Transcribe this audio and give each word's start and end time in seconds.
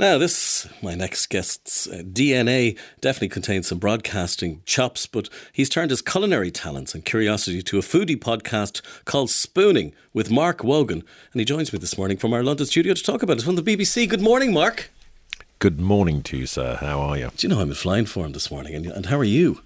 Now, 0.00 0.16
this, 0.16 0.68
my 0.80 0.94
next 0.94 1.26
guest's 1.26 1.88
uh, 1.88 2.02
DNA 2.04 2.78
definitely 3.00 3.30
contains 3.30 3.66
some 3.66 3.78
broadcasting 3.78 4.62
chops, 4.64 5.08
but 5.08 5.28
he's 5.52 5.68
turned 5.68 5.90
his 5.90 6.02
culinary 6.02 6.52
talents 6.52 6.94
and 6.94 7.04
curiosity 7.04 7.62
to 7.62 7.78
a 7.78 7.82
foodie 7.82 8.16
podcast 8.16 8.80
called 9.06 9.28
Spooning 9.28 9.92
with 10.12 10.30
Mark 10.30 10.62
Wogan. 10.62 11.02
And 11.32 11.40
he 11.40 11.44
joins 11.44 11.72
me 11.72 11.80
this 11.80 11.98
morning 11.98 12.16
from 12.16 12.32
our 12.32 12.44
London 12.44 12.66
studio 12.66 12.94
to 12.94 13.02
talk 13.02 13.24
about 13.24 13.38
it 13.38 13.42
from 13.42 13.56
the 13.56 13.62
BBC. 13.62 14.08
Good 14.08 14.20
morning, 14.20 14.52
Mark. 14.52 14.92
Good 15.58 15.80
morning 15.80 16.22
to 16.22 16.36
you, 16.36 16.46
sir. 16.46 16.76
How 16.76 17.00
are 17.00 17.18
you? 17.18 17.32
Do 17.36 17.48
you 17.48 17.52
know 17.52 17.60
I'm 17.60 17.70
in 17.70 17.74
flying 17.74 18.06
form 18.06 18.30
this 18.34 18.52
morning? 18.52 18.76
And, 18.76 18.86
and 18.86 19.06
how 19.06 19.18
are 19.18 19.24
you? 19.24 19.62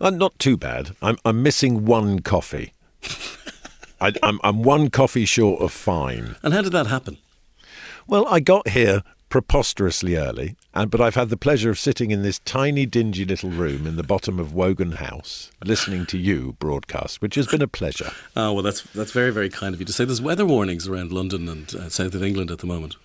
Uh, 0.00 0.08
not 0.08 0.38
too 0.38 0.56
bad. 0.56 0.92
I'm, 1.02 1.18
I'm 1.22 1.42
missing 1.42 1.84
one 1.84 2.20
coffee. 2.20 2.72
I, 4.00 4.14
I'm, 4.22 4.40
I'm 4.42 4.62
one 4.62 4.88
coffee 4.88 5.26
short 5.26 5.60
of 5.60 5.70
fine. 5.70 6.36
And 6.42 6.54
how 6.54 6.62
did 6.62 6.72
that 6.72 6.86
happen? 6.86 7.18
Well, 8.06 8.26
I 8.26 8.40
got 8.40 8.68
here 8.68 9.02
preposterously 9.30 10.16
early, 10.16 10.56
and 10.74 10.90
but 10.90 11.00
I've 11.00 11.14
had 11.14 11.30
the 11.30 11.36
pleasure 11.36 11.70
of 11.70 11.78
sitting 11.78 12.10
in 12.10 12.22
this 12.22 12.40
tiny, 12.40 12.84
dingy 12.84 13.24
little 13.24 13.48
room 13.48 13.86
in 13.86 13.96
the 13.96 14.02
bottom 14.02 14.38
of 14.38 14.52
Wogan 14.52 14.92
House, 14.92 15.50
listening 15.64 16.04
to 16.06 16.18
you 16.18 16.56
broadcast, 16.58 17.22
which 17.22 17.36
has 17.36 17.46
been 17.46 17.62
a 17.62 17.68
pleasure. 17.68 18.10
Oh 18.36 18.52
well, 18.52 18.62
that's 18.62 18.82
that's 18.82 19.12
very 19.12 19.30
very 19.30 19.48
kind 19.48 19.72
of 19.72 19.80
you 19.80 19.86
to 19.86 19.92
say. 19.92 20.04
There's 20.04 20.20
weather 20.20 20.44
warnings 20.44 20.86
around 20.86 21.12
London 21.12 21.48
and 21.48 21.74
uh, 21.74 21.88
south 21.88 22.14
of 22.14 22.22
England 22.22 22.50
at 22.50 22.58
the 22.58 22.66
moment. 22.66 22.96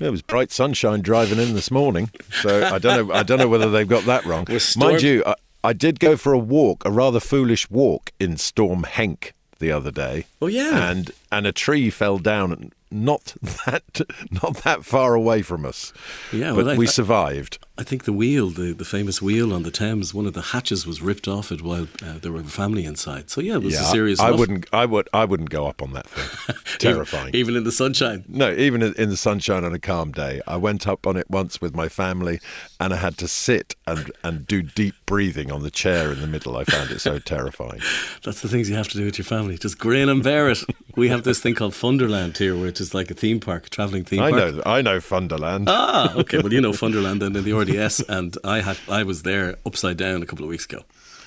It 0.00 0.10
was 0.10 0.22
bright 0.22 0.52
sunshine 0.52 1.00
driving 1.00 1.38
in 1.38 1.54
this 1.54 1.70
morning, 1.70 2.10
so 2.42 2.64
I 2.64 2.78
don't 2.78 3.08
know. 3.08 3.14
I 3.14 3.22
don't 3.22 3.38
know 3.38 3.48
whether 3.48 3.70
they've 3.70 3.88
got 3.88 4.04
that 4.04 4.24
wrong. 4.26 4.46
Mind 4.76 5.02
you, 5.02 5.22
I, 5.24 5.34
I 5.64 5.72
did 5.72 5.98
go 5.98 6.16
for 6.16 6.32
a 6.32 6.38
walk, 6.38 6.84
a 6.84 6.90
rather 6.90 7.20
foolish 7.20 7.70
walk 7.70 8.12
in 8.20 8.36
Storm 8.36 8.82
Henk 8.82 9.32
the 9.58 9.72
other 9.72 9.90
day. 9.90 10.26
Oh 10.42 10.46
yeah, 10.46 10.90
and 10.90 11.10
and 11.30 11.46
a 11.46 11.52
tree 11.52 11.90
fell 11.90 12.18
down 12.18 12.72
not 12.90 13.34
that 13.66 14.00
not 14.42 14.58
that 14.64 14.84
far 14.84 15.14
away 15.14 15.42
from 15.42 15.64
us. 15.64 15.92
Yeah, 16.32 16.52
but 16.54 16.64
well, 16.64 16.74
I, 16.74 16.76
we 16.76 16.86
survived. 16.86 17.58
I 17.78 17.84
think 17.84 18.04
the 18.04 18.12
wheel, 18.12 18.50
the, 18.50 18.72
the 18.72 18.84
famous 18.84 19.22
wheel 19.22 19.54
on 19.54 19.62
the 19.62 19.70
Thames, 19.70 20.12
one 20.12 20.26
of 20.26 20.34
the 20.34 20.42
hatches 20.42 20.84
was 20.84 21.00
ripped 21.00 21.28
off 21.28 21.52
it 21.52 21.62
while 21.62 21.86
uh, 22.04 22.18
there 22.20 22.32
were 22.32 22.40
a 22.40 22.44
family 22.44 22.84
inside. 22.84 23.30
So 23.30 23.40
yeah, 23.40 23.54
it 23.54 23.62
was 23.62 23.74
yeah, 23.74 23.82
a 23.82 23.84
serious. 23.84 24.18
I, 24.18 24.28
I 24.28 24.30
wouldn't. 24.32 24.66
I 24.72 24.84
would. 24.84 25.08
I 25.12 25.24
wouldn't 25.24 25.50
go 25.50 25.68
up 25.68 25.80
on 25.80 25.92
that 25.92 26.08
thing. 26.08 26.56
Terrifying. 26.80 27.28
even, 27.28 27.38
even, 27.38 27.56
in 27.56 27.62
the 27.62 27.70
sunshine. 27.70 28.24
No, 28.26 28.52
even 28.52 28.82
in 28.82 29.10
the 29.10 29.16
sunshine 29.16 29.64
on 29.64 29.74
a 29.74 29.78
calm 29.78 30.10
day. 30.10 30.40
I 30.44 30.56
went 30.56 30.88
up 30.88 31.06
on 31.06 31.16
it 31.16 31.30
once 31.30 31.60
with 31.60 31.76
my 31.76 31.88
family, 31.88 32.40
and 32.80 32.92
I 32.92 32.96
had 32.96 33.16
to 33.18 33.28
sit 33.28 33.76
and 33.86 34.10
and 34.24 34.44
do 34.44 34.60
deep 34.60 34.96
breathing 35.06 35.52
on 35.52 35.62
the 35.62 35.70
chair 35.70 36.10
in 36.10 36.20
the 36.20 36.26
middle. 36.26 36.56
I 36.56 36.64
found 36.64 36.90
it 36.90 36.98
so 36.98 37.18
terrifying. 37.34 37.80
That's 38.24 38.42
the 38.42 38.48
things 38.48 38.68
you 38.68 38.74
have 38.74 38.88
to 38.88 38.98
do 38.98 39.04
with 39.04 39.18
your 39.18 39.24
family. 39.24 39.56
Just 39.56 39.78
grin 39.78 40.08
and 40.08 40.20
bear 40.20 40.50
it. 40.50 40.64
we 40.96 41.10
have 41.10 41.22
this 41.22 41.38
thing 41.38 41.54
called 41.54 41.74
Funderland 41.74 42.38
here, 42.38 42.56
which 42.56 42.80
is 42.80 42.92
like 42.92 43.08
a 43.08 43.14
theme 43.14 43.38
park, 43.38 43.66
a 43.66 43.70
traveling 43.70 44.02
theme 44.02 44.20
I 44.20 44.30
park. 44.30 44.42
I 44.42 44.50
know. 44.50 44.62
I 44.66 44.82
know 44.82 44.98
Funderland. 44.98 45.66
Ah, 45.68 46.12
okay. 46.16 46.38
Well, 46.38 46.52
you 46.52 46.60
know 46.60 46.72
Funderland 46.72 47.20
then 47.20 47.36
in 47.36 47.44
the 47.44 47.52
RDS, 47.68 48.00
and 48.08 48.36
I 48.44 48.60
had 48.60 48.78
I 48.88 49.02
was 49.02 49.22
there 49.22 49.56
upside 49.64 49.96
down 49.96 50.22
a 50.22 50.26
couple 50.26 50.44
of 50.44 50.50
weeks 50.50 50.64
ago. 50.64 50.82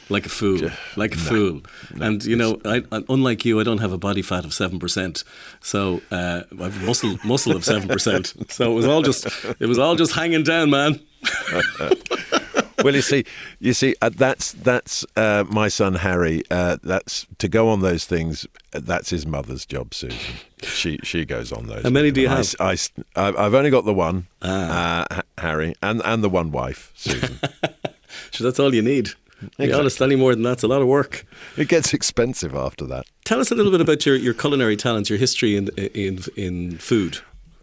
Like 0.09 0.25
a 0.25 0.29
fool, 0.29 0.69
like 0.97 1.13
a 1.13 1.17
no, 1.17 1.23
fool, 1.23 1.61
no, 1.95 2.05
and 2.05 2.25
you 2.25 2.35
know, 2.35 2.59
I, 2.65 2.83
unlike 3.07 3.45
you, 3.45 3.61
I 3.61 3.63
don't 3.63 3.77
have 3.77 3.93
a 3.93 3.97
body 3.97 4.21
fat 4.21 4.43
of 4.43 4.53
seven 4.53 4.77
percent, 4.77 5.23
so 5.61 6.01
uh, 6.11 6.41
I 6.59 6.63
have 6.63 6.83
muscle 6.83 7.17
muscle 7.23 7.55
of 7.55 7.63
seven 7.63 7.87
percent. 7.87 8.33
So 8.49 8.71
it 8.71 8.75
was 8.75 8.85
all 8.85 9.03
just 9.03 9.25
it 9.59 9.67
was 9.67 9.79
all 9.79 9.95
just 9.95 10.11
hanging 10.11 10.43
down, 10.43 10.69
man. 10.69 10.99
well, 12.83 12.95
you 12.95 13.01
see, 13.01 13.25
you 13.59 13.73
see, 13.73 13.95
uh, 14.01 14.09
that's 14.09 14.53
that's 14.53 15.05
uh, 15.15 15.43
my 15.49 15.67
son 15.67 15.95
Harry. 15.95 16.43
Uh, 16.49 16.77
that's 16.83 17.27
to 17.39 17.47
go 17.47 17.69
on 17.69 17.81
those 17.81 18.05
things. 18.05 18.47
That's 18.71 19.09
his 19.09 19.25
mother's 19.25 19.65
job, 19.65 19.93
Susan. 19.93 20.35
She 20.63 20.99
she 21.03 21.25
goes 21.25 21.51
on 21.51 21.67
those. 21.67 21.83
How 21.83 21.89
many 21.89 22.11
do 22.11 22.21
you 22.21 22.29
have? 22.29 22.55
I, 22.59 22.77
I, 23.15 23.25
have 23.25 23.55
only 23.55 23.69
got 23.69 23.85
the 23.85 23.93
one, 23.93 24.27
ah. 24.41 25.05
Uh, 25.09 25.21
Harry, 25.37 25.75
and 25.81 26.01
and 26.05 26.23
the 26.23 26.29
one 26.29 26.51
wife, 26.51 26.91
Susan. 26.95 27.39
so 28.31 28.43
that's 28.43 28.59
all 28.59 28.73
you 28.73 28.81
need. 28.81 29.11
Exactly. 29.41 29.67
Be 29.67 29.73
honest, 29.73 30.01
any 30.01 30.15
more 30.15 30.35
than 30.35 30.43
that's 30.43 30.61
a 30.63 30.67
lot 30.67 30.81
of 30.81 30.87
work. 30.87 31.25
It 31.57 31.67
gets 31.67 31.93
expensive 31.93 32.53
after 32.53 32.85
that. 32.85 33.05
Tell 33.25 33.39
us 33.39 33.49
a 33.49 33.55
little 33.55 33.71
bit 33.71 33.81
about 33.81 34.05
your, 34.05 34.15
your 34.15 34.35
culinary 34.35 34.77
talents, 34.77 35.09
your 35.09 35.17
history 35.17 35.55
in 35.55 35.69
in 35.69 36.19
in 36.35 36.77
food. 36.77 37.19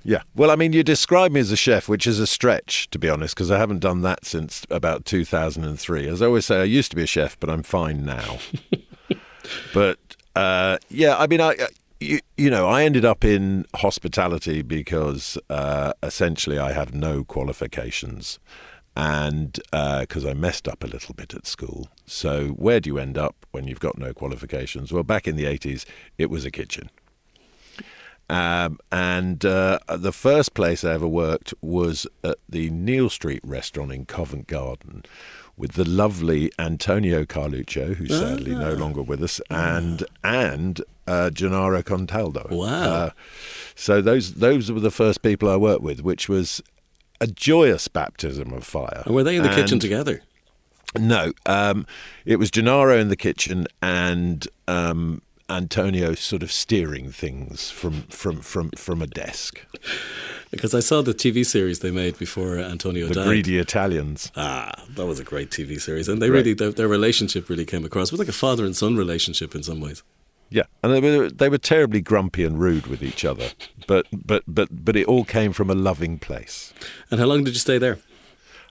Yeah. 0.08 0.22
Well, 0.34 0.50
I 0.50 0.56
mean, 0.56 0.72
you 0.72 0.82
describe 0.82 1.32
me 1.32 1.40
as 1.40 1.52
a 1.52 1.56
chef, 1.56 1.86
which 1.86 2.06
is 2.06 2.18
a 2.18 2.26
stretch, 2.26 2.88
to 2.92 2.98
be 2.98 3.10
honest, 3.10 3.34
because 3.34 3.50
I 3.50 3.58
haven't 3.58 3.80
done 3.80 4.00
that 4.00 4.24
since 4.24 4.64
about 4.70 5.04
2003. 5.04 6.08
As 6.08 6.22
I 6.22 6.24
always 6.24 6.46
say, 6.46 6.62
I 6.62 6.64
used 6.64 6.88
to 6.92 6.96
be 6.96 7.02
a 7.02 7.06
chef, 7.06 7.38
but 7.38 7.50
I'm 7.50 7.62
fine 7.62 8.06
now. 8.06 8.38
but 9.74 9.98
uh, 10.34 10.78
yeah, 10.88 11.14
I 11.18 11.26
mean, 11.26 11.42
I. 11.42 11.56
You, 12.00 12.20
you, 12.36 12.48
know, 12.48 12.68
I 12.68 12.84
ended 12.84 13.04
up 13.04 13.24
in 13.24 13.66
hospitality 13.74 14.62
because 14.62 15.36
uh, 15.50 15.92
essentially 16.02 16.56
I 16.56 16.72
have 16.72 16.94
no 16.94 17.24
qualifications 17.24 18.38
and 18.96 19.58
because 19.72 20.24
uh, 20.24 20.30
I 20.30 20.34
messed 20.34 20.68
up 20.68 20.84
a 20.84 20.86
little 20.86 21.14
bit 21.14 21.34
at 21.34 21.44
school. 21.46 21.88
So, 22.06 22.50
where 22.50 22.78
do 22.78 22.88
you 22.88 22.98
end 22.98 23.18
up 23.18 23.34
when 23.50 23.66
you've 23.66 23.80
got 23.80 23.98
no 23.98 24.14
qualifications? 24.14 24.92
Well, 24.92 25.02
back 25.02 25.26
in 25.26 25.34
the 25.34 25.44
80s, 25.44 25.84
it 26.16 26.30
was 26.30 26.44
a 26.44 26.52
kitchen. 26.52 26.88
Um, 28.30 28.78
and 28.92 29.44
uh, 29.44 29.78
the 29.88 30.12
first 30.12 30.54
place 30.54 30.84
I 30.84 30.92
ever 30.92 31.08
worked 31.08 31.54
was 31.62 32.06
at 32.22 32.36
the 32.48 32.68
Neal 32.70 33.08
Street 33.08 33.40
restaurant 33.42 33.90
in 33.92 34.04
Covent 34.04 34.46
Garden 34.46 35.04
with 35.56 35.72
the 35.72 35.84
lovely 35.84 36.52
Antonio 36.58 37.24
Carluccio, 37.24 37.94
who's 37.94 38.12
ah. 38.12 38.20
sadly 38.20 38.54
no 38.54 38.74
longer 38.74 39.02
with 39.02 39.22
us, 39.22 39.40
and 39.50 40.04
and 40.22 40.82
uh, 41.06 41.30
Gennaro 41.30 41.82
Contaldo. 41.82 42.50
Wow! 42.50 42.84
Uh, 42.84 43.10
so 43.74 44.00
those 44.00 44.34
those 44.34 44.70
were 44.70 44.80
the 44.80 44.90
first 44.90 45.22
people 45.22 45.48
I 45.48 45.56
worked 45.56 45.82
with, 45.82 46.02
which 46.02 46.28
was 46.28 46.62
a 47.20 47.26
joyous 47.26 47.88
baptism 47.88 48.52
of 48.52 48.64
fire. 48.64 49.02
And 49.04 49.14
were 49.14 49.24
they 49.24 49.36
in 49.36 49.42
the 49.42 49.50
and 49.50 49.58
kitchen 49.58 49.78
together? 49.78 50.22
No, 50.96 51.32
um, 51.44 51.86
it 52.24 52.36
was 52.36 52.50
Gennaro 52.50 52.98
in 52.98 53.08
the 53.08 53.16
kitchen 53.16 53.66
and 53.82 54.46
um, 54.66 55.20
Antonio 55.50 56.14
sort 56.14 56.42
of 56.42 56.52
steering 56.52 57.10
things 57.10 57.70
from 57.70 58.02
from 58.02 58.40
from 58.40 58.70
from 58.70 59.02
a 59.02 59.06
desk. 59.06 59.64
Because 60.50 60.74
I 60.74 60.80
saw 60.80 61.02
the 61.02 61.12
TV 61.12 61.44
series 61.44 61.80
they 61.80 61.90
made 61.90 62.18
before 62.18 62.58
Antonio 62.58 63.06
the 63.06 63.14
died. 63.14 63.24
The 63.24 63.28
Greedy 63.28 63.58
Italians. 63.58 64.32
Ah, 64.36 64.84
that 64.94 65.06
was 65.06 65.20
a 65.20 65.24
great 65.24 65.50
TV 65.50 65.80
series, 65.80 66.08
and 66.08 66.22
they 66.22 66.30
really 66.30 66.54
their, 66.54 66.70
their 66.70 66.88
relationship 66.88 67.48
really 67.48 67.66
came 67.66 67.84
across. 67.84 68.08
It 68.08 68.12
was 68.12 68.20
like 68.20 68.28
a 68.28 68.32
father 68.32 68.64
and 68.64 68.76
son 68.76 68.96
relationship 68.96 69.54
in 69.54 69.62
some 69.62 69.80
ways. 69.80 70.02
Yeah, 70.50 70.64
and 70.82 70.92
they 70.92 71.00
were 71.00 71.28
they 71.28 71.48
were 71.48 71.58
terribly 71.58 72.00
grumpy 72.00 72.44
and 72.44 72.58
rude 72.58 72.86
with 72.86 73.02
each 73.02 73.24
other, 73.24 73.50
but 73.86 74.06
but 74.12 74.42
but 74.46 74.68
but 74.70 74.96
it 74.96 75.06
all 75.06 75.24
came 75.24 75.52
from 75.52 75.68
a 75.70 75.74
loving 75.74 76.18
place. 76.18 76.72
And 77.10 77.20
how 77.20 77.26
long 77.26 77.44
did 77.44 77.52
you 77.52 77.60
stay 77.60 77.76
there? 77.78 77.98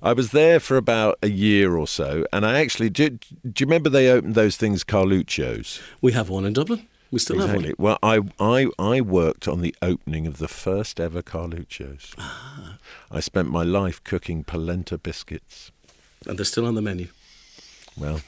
I 0.02 0.14
was 0.14 0.32
there 0.32 0.60
for 0.60 0.78
about 0.78 1.18
a 1.24 1.30
year 1.30 1.76
or 1.76 1.88
so, 1.88 2.26
and 2.32 2.46
I 2.46 2.60
actually 2.60 2.90
do. 2.90 3.10
Do 3.10 3.20
you 3.60 3.66
remember 3.66 3.90
they 3.90 4.10
opened 4.10 4.36
those 4.36 4.56
things, 4.56 4.84
Carluccio's? 4.84 5.82
We 6.02 6.12
have 6.12 6.30
one 6.30 6.46
in 6.46 6.54
Dublin. 6.54 6.88
We 7.10 7.20
still 7.20 7.38
exactly. 7.38 7.70
have 7.70 7.80
one. 7.80 7.98
Well, 8.00 8.00
I, 8.04 8.22
I 8.40 8.68
I 8.78 9.02
worked 9.02 9.48
on 9.48 9.62
the 9.62 9.76
opening 9.82 10.28
of 10.28 10.38
the 10.38 10.48
first 10.48 11.00
ever 11.00 11.22
Carluccio's. 11.22 12.14
Ah. 12.18 12.78
I 13.10 13.22
spent 13.22 13.50
my 13.50 13.64
life 13.64 14.04
cooking 14.04 14.44
polenta 14.44 14.98
biscuits, 14.98 15.72
and 16.28 16.38
they're 16.38 16.46
still 16.46 16.66
on 16.66 16.76
the 16.76 16.82
menu. 16.82 17.08
Well, 17.98 18.22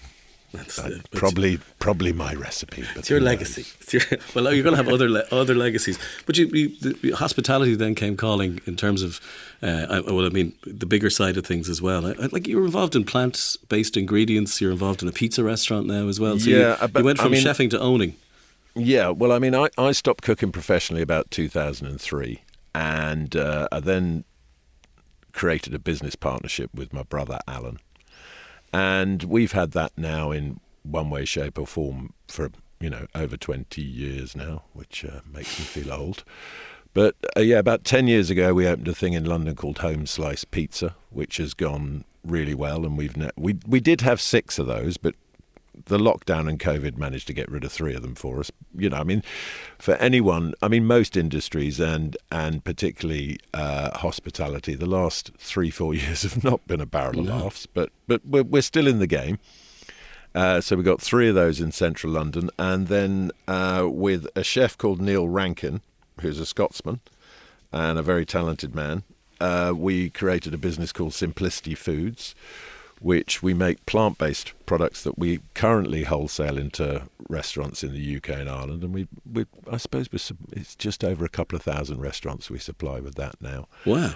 that's 0.52 0.80
uh, 0.80 1.00
probably 1.12 1.60
probably 1.78 2.12
my 2.12 2.34
recipe. 2.34 2.84
But 2.94 3.00
it's 3.00 3.10
your 3.10 3.22
legacy. 3.22 3.66
It's 3.82 3.94
your, 3.94 4.20
well, 4.36 4.54
you're 4.54 4.64
going 4.64 4.76
to 4.76 4.84
have 4.84 4.92
other 4.92 5.10
le- 5.10 5.26
other 5.32 5.54
legacies. 5.54 6.00
But 6.26 6.38
you, 6.38 6.48
you, 6.48 6.70
the, 6.80 7.12
hospitality 7.12 7.76
then 7.76 7.96
came 7.96 8.18
calling 8.18 8.60
in 8.66 8.76
terms 8.76 9.04
of, 9.04 9.22
uh, 9.62 10.02
well, 10.08 10.26
I 10.26 10.30
mean, 10.30 10.54
the 10.64 10.86
bigger 10.86 11.10
side 11.10 11.38
of 11.38 11.46
things 11.46 11.70
as 11.70 11.82
well. 11.82 12.06
I, 12.06 12.12
I, 12.12 12.30
like 12.32 12.48
you're 12.48 12.66
involved 12.66 12.96
in 12.96 13.04
plant 13.04 13.58
based 13.70 13.96
ingredients. 13.96 14.60
You're 14.60 14.72
involved 14.72 15.04
in 15.04 15.08
a 15.08 15.12
pizza 15.12 15.44
restaurant 15.44 15.86
now 15.86 16.08
as 16.08 16.20
well. 16.20 16.40
So 16.40 16.50
yeah, 16.50 16.82
you, 16.82 16.90
you 16.96 17.04
went 17.04 17.20
from 17.20 17.28
I 17.28 17.32
mean, 17.32 17.44
chefing 17.44 17.70
to 17.72 17.80
owning. 17.80 18.16
Yeah, 18.76 19.10
well, 19.10 19.32
I 19.32 19.40
mean, 19.40 19.56
I, 19.56 19.70
I 19.78 19.92
stopped 19.92 20.24
cooking 20.24 20.52
professionally 20.52 21.02
about 21.02 21.32
2003, 21.32 22.42
and 22.74 23.36
uh, 23.36 23.68
I 23.72 23.80
then 23.80 24.24
created 25.34 25.74
a 25.74 25.80
business 25.80 26.16
partnership 26.16 26.70
with 26.74 26.94
my 26.94 27.04
brother 27.04 27.40
Alan 27.48 27.80
and 28.74 29.24
we've 29.24 29.52
had 29.52 29.72
that 29.72 29.92
now 29.98 30.32
in 30.32 30.60
one 30.84 31.10
way, 31.10 31.26
shape, 31.26 31.58
or 31.60 31.68
form 31.68 32.14
for 32.28 32.52
you 32.80 32.90
know 32.90 33.08
over 33.16 33.38
20 33.38 33.82
years 33.82 34.36
now, 34.36 34.64
which 34.74 35.06
uh, 35.06 35.22
makes 35.32 35.60
me 35.60 35.66
feel 35.66 35.92
old. 35.94 36.24
But 36.94 37.16
uh, 37.38 37.42
yeah, 37.42 37.60
about 37.60 37.84
10 37.84 38.08
years 38.08 38.30
ago, 38.30 38.54
we 38.54 38.68
opened 38.68 38.88
a 38.88 38.96
thing 38.96 39.14
in 39.14 39.26
London 39.26 39.56
called 39.56 39.80
Home 39.80 40.06
Slice 40.06 40.44
Pizza, 40.44 40.96
which 41.12 41.38
has 41.38 41.54
gone 41.54 42.04
really 42.24 42.56
well, 42.56 42.86
and 42.86 42.98
we've 42.98 43.16
ne- 43.16 43.32
we 43.38 43.58
we 43.68 43.80
did 43.80 44.02
have 44.02 44.20
six 44.20 44.60
of 44.60 44.68
those, 44.68 44.98
but 44.98 45.16
the 45.86 45.98
lockdown 45.98 46.50
and 46.50 46.60
COVID 46.60 46.98
managed 46.98 47.28
to 47.28 47.34
get 47.34 47.50
rid 47.50 47.64
of 47.64 47.72
three 47.72 47.94
of 47.94 48.02
them 48.02 48.16
for 48.16 48.40
us. 48.40 48.52
You 48.76 48.90
know, 48.90 48.98
I 48.98 49.04
mean, 49.04 49.24
for 49.78 49.96
anyone, 49.96 50.54
I 50.62 50.68
mean, 50.68 50.86
most 50.86 51.18
industries 51.18 51.80
and 51.80 52.16
and 52.32 52.64
particularly 52.64 53.40
uh, 53.54 53.98
hospitality, 53.98 54.76
the 54.76 54.86
last 54.86 55.32
three 55.38 55.70
four 55.70 55.94
years 55.96 56.24
have 56.24 56.44
not 56.44 56.66
been 56.68 56.82
a 56.82 56.86
barrel 56.86 57.20
of 57.20 57.26
no. 57.26 57.38
laughs. 57.38 57.66
But 57.66 57.92
but 58.08 58.26
we're, 58.26 58.44
we're 58.44 58.62
still 58.62 58.88
in 58.88 59.00
the 59.00 59.08
game. 59.08 59.40
Uh, 60.36 60.62
so 60.62 60.76
we 60.76 60.84
got 60.84 61.02
three 61.02 61.28
of 61.28 61.36
those 61.36 61.60
in 61.60 61.72
central 61.72 62.14
London, 62.14 62.52
and 62.60 62.88
then 62.88 63.32
uh, 63.48 63.88
with 63.90 64.28
a 64.36 64.44
chef 64.44 64.78
called 64.78 65.02
Neil 65.02 65.28
Rankin, 65.28 65.82
who's 66.22 66.40
a 66.40 66.46
Scotsman 66.46 67.00
and 67.72 67.98
a 67.98 68.04
very 68.04 68.26
talented 68.26 68.76
man, 68.76 69.04
uh, 69.40 69.74
we 69.76 70.10
created 70.10 70.54
a 70.54 70.58
business 70.58 70.92
called 70.92 71.12
Symplicity 71.12 71.78
Foods, 71.78 72.36
which 73.00 73.42
we 73.42 73.54
make 73.54 73.86
plant-based 73.86 74.54
products 74.66 75.04
that 75.04 75.18
we 75.18 75.40
currently 75.54 76.04
wholesale 76.04 76.58
into 76.58 77.04
restaurants 77.30 77.84
in 77.84 77.94
the 77.94 78.18
UK 78.18 78.30
and 78.30 78.50
Ireland, 78.50 78.84
and 78.84 78.94
we, 78.94 79.08
we 79.32 79.46
I 79.72 79.78
suppose 79.78 80.10
it's 80.52 80.76
just 80.76 81.04
over 81.04 81.24
a 81.26 81.30
couple 81.30 81.56
of 81.56 81.62
thousand 81.62 82.02
restaurants 82.02 82.50
we 82.50 82.60
supply 82.60 83.00
with 83.00 83.16
that 83.16 83.42
now. 83.42 83.68
Wow. 83.86 84.16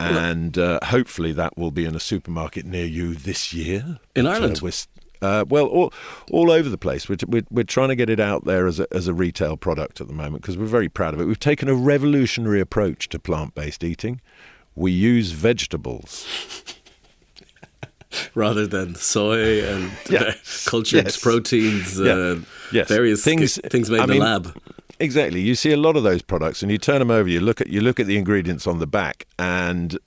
And 0.00 0.56
uh, 0.56 0.78
hopefully 0.84 1.32
that 1.32 1.58
will 1.58 1.72
be 1.72 1.84
in 1.84 1.94
a 1.96 2.00
supermarket 2.00 2.64
near 2.64 2.86
you 2.86 3.14
this 3.14 3.52
year. 3.52 3.98
In 4.14 4.26
Ireland? 4.26 4.62
Uh, 5.20 5.44
well, 5.48 5.66
all, 5.66 5.92
all 6.30 6.50
over 6.50 6.68
the 6.68 6.78
place. 6.78 7.08
We're, 7.08 7.16
we're, 7.26 7.42
we're, 7.50 7.64
trying 7.64 7.88
to 7.88 7.96
get 7.96 8.08
it 8.08 8.20
out 8.20 8.44
there 8.44 8.68
as 8.68 8.78
a, 8.78 8.86
as 8.92 9.08
a 9.08 9.14
retail 9.14 9.56
product 9.56 10.00
at 10.00 10.06
the 10.06 10.12
moment 10.12 10.42
because 10.42 10.56
we're 10.56 10.66
very 10.66 10.88
proud 10.88 11.14
of 11.14 11.20
it. 11.20 11.24
We've 11.24 11.40
taken 11.40 11.68
a 11.68 11.74
revolutionary 11.74 12.60
approach 12.60 13.08
to 13.08 13.18
plant 13.18 13.54
based 13.56 13.82
eating. 13.82 14.20
We 14.76 14.92
use 14.92 15.32
vegetables. 15.32 16.74
Rather 18.34 18.66
than 18.66 18.94
soy 18.94 19.62
and 19.64 19.92
yeah. 20.10 20.34
cultured 20.64 21.04
yes. 21.04 21.18
proteins, 21.18 21.98
yeah. 22.00 22.12
uh, 22.12 22.36
yes. 22.72 22.88
various 22.88 23.22
things, 23.22 23.60
things 23.66 23.90
made 23.90 24.00
I 24.00 24.04
in 24.04 24.10
mean, 24.10 24.18
the 24.20 24.24
lab. 24.24 24.62
Exactly. 24.98 25.40
You 25.40 25.54
see 25.54 25.72
a 25.72 25.76
lot 25.76 25.96
of 25.96 26.02
those 26.02 26.22
products, 26.22 26.62
and 26.62 26.72
you 26.72 26.78
turn 26.78 26.98
them 27.00 27.10
over. 27.10 27.28
You 27.28 27.40
look 27.40 27.60
at 27.60 27.68
you 27.68 27.80
look 27.80 28.00
at 28.00 28.06
the 28.06 28.16
ingredients 28.16 28.66
on 28.66 28.78
the 28.78 28.86
back, 28.86 29.26
and 29.38 29.98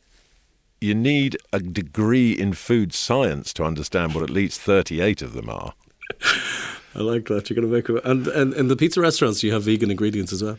you 0.82 0.96
need 0.96 1.38
a 1.54 1.60
degree 1.60 2.32
in 2.32 2.54
food 2.54 2.92
science 2.92 3.54
to 3.54 3.64
understand 3.64 4.16
what 4.16 4.24
at 4.24 4.32
least 4.32 4.60
38 4.62 5.22
of 5.22 5.34
them 5.34 5.48
are. 5.48 5.74
I 6.96 7.00
like 7.00 7.28
that. 7.28 7.50
You're 7.50 7.56
going 7.56 7.70
to 7.70 7.74
make 7.74 7.88
it. 7.88 8.04
And, 8.04 8.28
and 8.28 8.54
in 8.54 8.68
the 8.68 8.76
pizza 8.76 9.00
restaurants, 9.00 9.44
you 9.44 9.54
have 9.54 9.64
vegan 9.64 9.92
ingredients 9.92 10.34
as 10.34 10.44
well? 10.44 10.58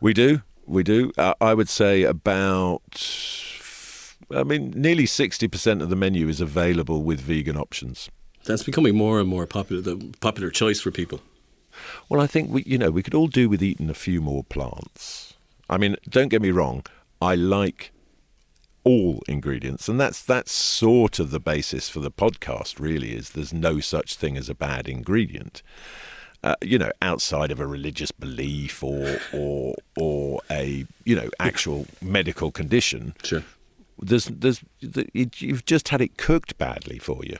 We 0.00 0.12
do. 0.12 0.42
We 0.66 0.82
do. 0.82 1.12
Uh, 1.16 1.34
I 1.40 1.54
would 1.54 1.68
say 1.68 2.02
about, 2.02 2.82
I 4.34 4.44
mean, 4.44 4.72
nearly 4.76 5.04
60% 5.04 5.82
of 5.82 5.90
the 5.90 5.96
menu 5.96 6.28
is 6.28 6.40
available 6.40 7.02
with 7.02 7.20
vegan 7.20 7.56
options. 7.56 8.08
That's 8.44 8.62
becoming 8.62 8.96
more 8.96 9.20
and 9.20 9.28
more 9.28 9.46
popular, 9.46 9.82
the 9.82 10.12
popular 10.20 10.50
choice 10.50 10.80
for 10.80 10.90
people. 10.90 11.20
Well, 12.08 12.20
I 12.20 12.26
think 12.26 12.50
we, 12.50 12.62
you 12.64 12.78
know, 12.78 12.90
we 12.90 13.02
could 13.02 13.14
all 13.14 13.28
do 13.28 13.48
with 13.48 13.62
eating 13.62 13.90
a 13.90 13.94
few 13.94 14.20
more 14.20 14.44
plants. 14.44 15.34
I 15.68 15.78
mean, 15.78 15.96
don't 16.08 16.28
get 16.28 16.42
me 16.42 16.50
wrong. 16.50 16.84
I 17.20 17.34
like 17.34 17.92
all 18.82 19.22
ingredients 19.28 19.88
and 19.88 20.00
that's 20.00 20.22
that's 20.22 20.52
sort 20.52 21.18
of 21.18 21.30
the 21.30 21.40
basis 21.40 21.88
for 21.90 22.00
the 22.00 22.10
podcast 22.10 22.80
really 22.80 23.14
is 23.14 23.30
there's 23.30 23.52
no 23.52 23.78
such 23.78 24.14
thing 24.14 24.38
as 24.38 24.48
a 24.48 24.54
bad 24.54 24.88
ingredient 24.88 25.62
uh, 26.42 26.54
you 26.62 26.78
know 26.78 26.90
outside 27.02 27.50
of 27.50 27.60
a 27.60 27.66
religious 27.66 28.10
belief 28.10 28.82
or 28.82 29.18
or 29.34 29.74
or 29.98 30.40
a 30.50 30.86
you 31.04 31.14
know 31.14 31.28
actual 31.38 31.86
medical 32.00 32.50
condition 32.50 33.14
sure 33.22 33.44
there's 34.02 34.26
there's 34.26 34.60
it, 34.80 35.40
you've 35.40 35.64
just 35.64 35.88
had 35.88 36.00
it 36.00 36.16
cooked 36.16 36.56
badly 36.58 36.98
for 36.98 37.24
you 37.24 37.36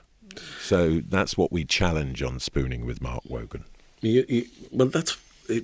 so 0.60 1.00
that's 1.00 1.36
what 1.36 1.50
we 1.50 1.64
challenge 1.64 2.22
on 2.22 2.38
spooning 2.38 2.86
with 2.86 3.00
Mark 3.00 3.22
Wogan 3.28 3.64
you, 4.00 4.24
you, 4.28 4.46
well 4.70 4.88
that's 4.88 5.16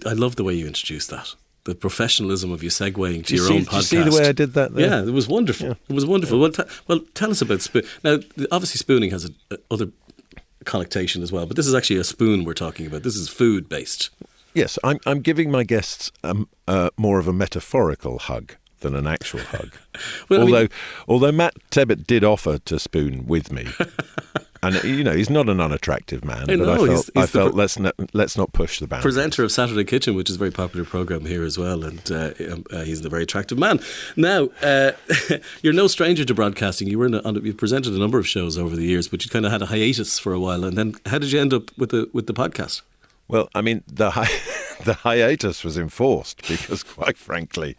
I 0.05 0.13
love 0.13 0.37
the 0.37 0.45
way 0.45 0.55
you 0.55 0.67
introduced 0.67 1.11
that 1.11 1.35
the 1.67 1.75
professionalism 1.75 2.53
of 2.53 2.63
you 2.63 2.71
segueing 2.71 3.27
to 3.27 3.35
you 3.35 3.41
your 3.43 3.49
see, 3.49 3.57
own 3.57 3.65
podcast. 3.65 3.83
see 3.83 4.03
the 4.03 4.13
way 4.13 4.29
I 4.29 4.33
did 4.33 4.55
that? 4.55 4.73
There? 4.73 4.89
Yeah, 4.89 5.03
it 5.03 5.13
was 5.13 5.29
wonderful. 5.29 5.67
Yeah. 5.67 5.75
It 5.89 5.93
was 5.93 6.07
wonderful. 6.07 6.39
Yeah. 6.39 6.43
Well, 6.43 6.53
t- 6.53 6.75
well, 6.87 7.01
tell 7.15 7.31
us 7.31 7.43
about 7.43 7.61
spoon. 7.61 7.83
Now, 8.05 8.19
obviously, 8.53 8.79
spooning 8.79 9.11
has 9.11 9.25
a, 9.25 9.31
a 9.51 9.59
other 9.71 9.89
connotation 10.65 11.23
as 11.23 11.33
well, 11.33 11.47
but 11.47 11.57
this 11.57 11.67
is 11.67 11.75
actually 11.75 11.99
a 11.99 12.05
spoon 12.05 12.45
we're 12.45 12.55
talking 12.55 12.87
about. 12.87 13.03
This 13.03 13.17
is 13.17 13.29
food 13.29 13.69
based. 13.69 14.11
Yes, 14.55 14.79
I'm, 14.83 14.99
I'm 15.05 15.21
giving 15.21 15.51
my 15.51 15.65
guests 15.65 16.11
um, 16.25 16.49
uh, 16.67 16.91
more 16.97 17.19
of 17.19 17.29
a 17.29 17.33
metaphorical 17.33 18.19
hug 18.19 18.55
than 18.81 18.95
an 18.95 19.07
actual 19.07 19.41
hug. 19.41 19.73
well, 20.29 20.43
although, 20.43 20.57
I 20.57 20.61
mean, 20.61 20.69
although 21.09 21.33
Matt 21.33 21.55
Tebbutt 21.71 22.07
did 22.07 22.25
offer 22.25 22.59
to 22.59 22.79
spoon 22.79 23.27
with 23.27 23.53
me, 23.53 23.69
and 24.63 24.83
you 24.85 25.05
know 25.05 25.15
he's 25.15 25.31
not 25.31 25.49
an 25.49 25.61
unattractive 25.61 26.25
man, 26.25 26.51
I 26.51 26.57
but 26.57 26.69
I 26.69 26.77
felt, 26.77 26.89
he's, 26.89 27.11
he's 27.15 27.25
I 27.25 27.27
felt 27.27 27.53
pre- 27.53 27.59
let's 27.59 27.79
not, 27.79 27.95
let's 28.13 28.37
not 28.37 28.53
push 28.53 28.81
the 28.81 28.87
boundaries. 28.87 29.15
Presenter 29.15 29.45
of 29.45 29.53
Saturday 29.53 29.85
Kitchen, 29.85 30.15
which 30.15 30.29
is 30.31 30.37
a 30.37 30.39
very 30.39 30.51
popular 30.51 30.85
program 30.85 31.25
here 31.25 31.45
as 31.45 31.59
well, 31.59 31.85
and 31.85 32.11
uh, 32.11 32.33
um, 32.51 32.65
uh, 32.71 32.83
he's 32.83 33.05
a 33.05 33.09
very 33.09 33.23
attractive 33.23 33.59
man. 33.59 33.81
Now, 34.17 34.49
uh, 34.63 34.93
you're 35.63 35.73
no 35.73 35.87
stranger 35.87 36.25
to 36.25 36.35
broadcasting. 36.35 36.89
You 36.89 36.99
were 36.99 37.07
a, 37.07 37.33
you 37.41 37.55
presented 37.55 37.93
a 37.95 37.99
number 37.99 38.19
of 38.19 38.27
shows 38.29 38.59
over 38.59 38.77
the 38.77 38.85
years, 38.85 39.09
but 39.09 39.25
you 39.25 39.31
kind 39.31 39.47
of 39.47 39.53
had 39.53 39.63
a 39.63 39.67
hiatus 39.67 40.19
for 40.19 40.33
a 40.33 40.41
while, 40.41 40.65
and 40.65 40.77
then 40.77 40.95
how 41.07 41.19
did 41.19 41.33
you 41.33 41.41
end 41.41 41.53
up 41.53 41.77
with 41.79 41.91
the 41.91 42.09
with 42.13 42.27
the 42.27 42.35
podcast? 42.35 42.83
Well, 43.29 43.49
I 43.55 43.61
mean 43.61 43.83
the 43.89 44.11
hi- 44.13 44.29
the 44.85 44.95
hiatus 44.95 45.65
was 45.65 45.79
enforced 45.79 46.47
because, 46.49 46.83
quite 46.97 47.17
frankly, 47.17 47.77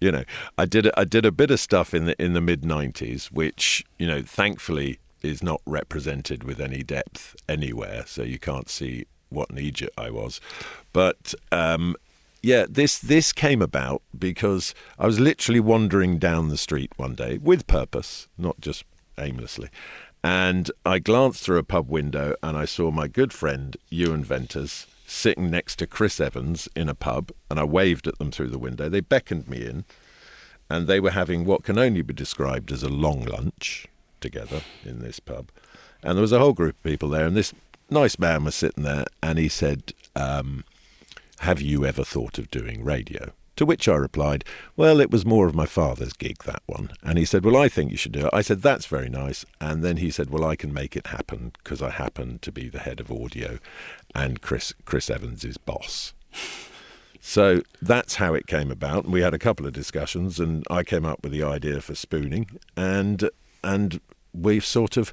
you 0.00 0.12
know, 0.12 0.24
I 0.56 0.66
did 0.66 0.90
I 0.96 1.04
did 1.04 1.24
a 1.24 1.32
bit 1.32 1.50
of 1.50 1.60
stuff 1.60 1.94
in 1.94 2.06
the 2.06 2.22
in 2.22 2.32
the 2.32 2.40
mid 2.40 2.62
'90s, 2.62 3.26
which 3.26 3.84
you 3.98 4.06
know, 4.06 4.22
thankfully, 4.22 4.98
is 5.22 5.42
not 5.42 5.60
represented 5.66 6.44
with 6.44 6.60
any 6.60 6.82
depth 6.82 7.36
anywhere, 7.48 8.04
so 8.06 8.22
you 8.22 8.38
can't 8.38 8.68
see 8.68 9.06
what 9.28 9.50
an 9.50 9.58
idiot 9.58 9.92
I 9.98 10.10
was. 10.10 10.40
But 10.92 11.34
um, 11.50 11.96
yeah, 12.42 12.66
this 12.68 12.98
this 12.98 13.32
came 13.32 13.60
about 13.60 14.02
because 14.16 14.74
I 14.98 15.06
was 15.06 15.18
literally 15.18 15.60
wandering 15.60 16.18
down 16.18 16.48
the 16.48 16.56
street 16.56 16.92
one 16.96 17.14
day 17.14 17.38
with 17.38 17.66
purpose, 17.66 18.28
not 18.38 18.60
just 18.60 18.84
aimlessly. 19.18 19.68
And 20.22 20.70
I 20.84 20.98
glanced 20.98 21.42
through 21.44 21.58
a 21.58 21.62
pub 21.62 21.88
window 21.88 22.34
and 22.42 22.56
I 22.56 22.64
saw 22.64 22.90
my 22.90 23.06
good 23.06 23.32
friend 23.32 23.76
Ewan 23.90 24.24
Venters 24.24 24.86
sitting 25.06 25.50
next 25.50 25.76
to 25.76 25.86
Chris 25.86 26.20
Evans 26.20 26.68
in 26.74 26.88
a 26.88 26.94
pub, 26.94 27.30
and 27.50 27.58
I 27.58 27.64
waved 27.64 28.06
at 28.06 28.18
them 28.18 28.30
through 28.30 28.48
the 28.48 28.58
window. 28.58 28.88
They 28.88 29.00
beckoned 29.00 29.48
me 29.48 29.64
in, 29.64 29.84
and 30.68 30.86
they 30.86 31.00
were 31.00 31.12
having 31.12 31.44
what 31.44 31.62
can 31.62 31.78
only 31.78 32.02
be 32.02 32.12
described 32.12 32.72
as 32.72 32.82
a 32.82 32.88
long 32.88 33.24
lunch 33.24 33.86
together 34.20 34.62
in 34.84 35.00
this 35.00 35.20
pub. 35.20 35.50
And 36.02 36.16
there 36.16 36.22
was 36.22 36.32
a 36.32 36.38
whole 36.38 36.52
group 36.52 36.76
of 36.76 36.82
people 36.82 37.08
there, 37.08 37.26
and 37.26 37.36
this 37.36 37.54
nice 37.88 38.18
man 38.18 38.44
was 38.44 38.54
sitting 38.54 38.84
there, 38.84 39.04
and 39.22 39.38
he 39.38 39.48
said, 39.48 39.92
um, 40.14 40.64
Have 41.40 41.60
you 41.60 41.86
ever 41.86 42.04
thought 42.04 42.38
of 42.38 42.50
doing 42.50 42.84
radio? 42.84 43.32
To 43.56 43.66
which 43.66 43.88
I 43.88 43.94
replied, 43.94 44.44
Well, 44.76 45.00
it 45.00 45.10
was 45.10 45.24
more 45.24 45.46
of 45.46 45.54
my 45.54 45.66
father's 45.66 46.12
gig, 46.12 46.44
that 46.44 46.62
one. 46.66 46.90
And 47.02 47.18
he 47.18 47.24
said, 47.24 47.44
Well, 47.44 47.56
I 47.56 47.68
think 47.68 47.90
you 47.90 47.96
should 47.96 48.12
do 48.12 48.26
it. 48.26 48.30
I 48.32 48.42
said, 48.42 48.62
That's 48.62 48.86
very 48.86 49.08
nice. 49.08 49.44
And 49.60 49.82
then 49.82 49.96
he 49.96 50.10
said, 50.10 50.30
Well, 50.30 50.44
I 50.44 50.56
can 50.56 50.72
make 50.72 50.96
it 50.96 51.08
happen 51.08 51.52
because 51.58 51.82
I 51.82 51.90
happen 51.90 52.38
to 52.40 52.52
be 52.52 52.68
the 52.68 52.80
head 52.80 53.00
of 53.00 53.10
audio 53.10 53.58
and 54.14 54.40
Chris, 54.40 54.74
Chris 54.84 55.10
Evans' 55.10 55.44
is 55.44 55.58
boss. 55.58 56.14
So 57.20 57.62
that's 57.82 58.14
how 58.14 58.34
it 58.34 58.46
came 58.46 58.70
about. 58.70 59.06
We 59.06 59.20
had 59.20 59.34
a 59.34 59.38
couple 59.38 59.66
of 59.66 59.72
discussions, 59.72 60.38
and 60.38 60.64
I 60.70 60.84
came 60.84 61.04
up 61.04 61.24
with 61.24 61.32
the 61.32 61.42
idea 61.42 61.80
for 61.80 61.94
spooning. 61.94 62.48
And 62.76 63.28
and 63.64 64.00
we've 64.32 64.64
sort 64.64 64.96
of 64.96 65.12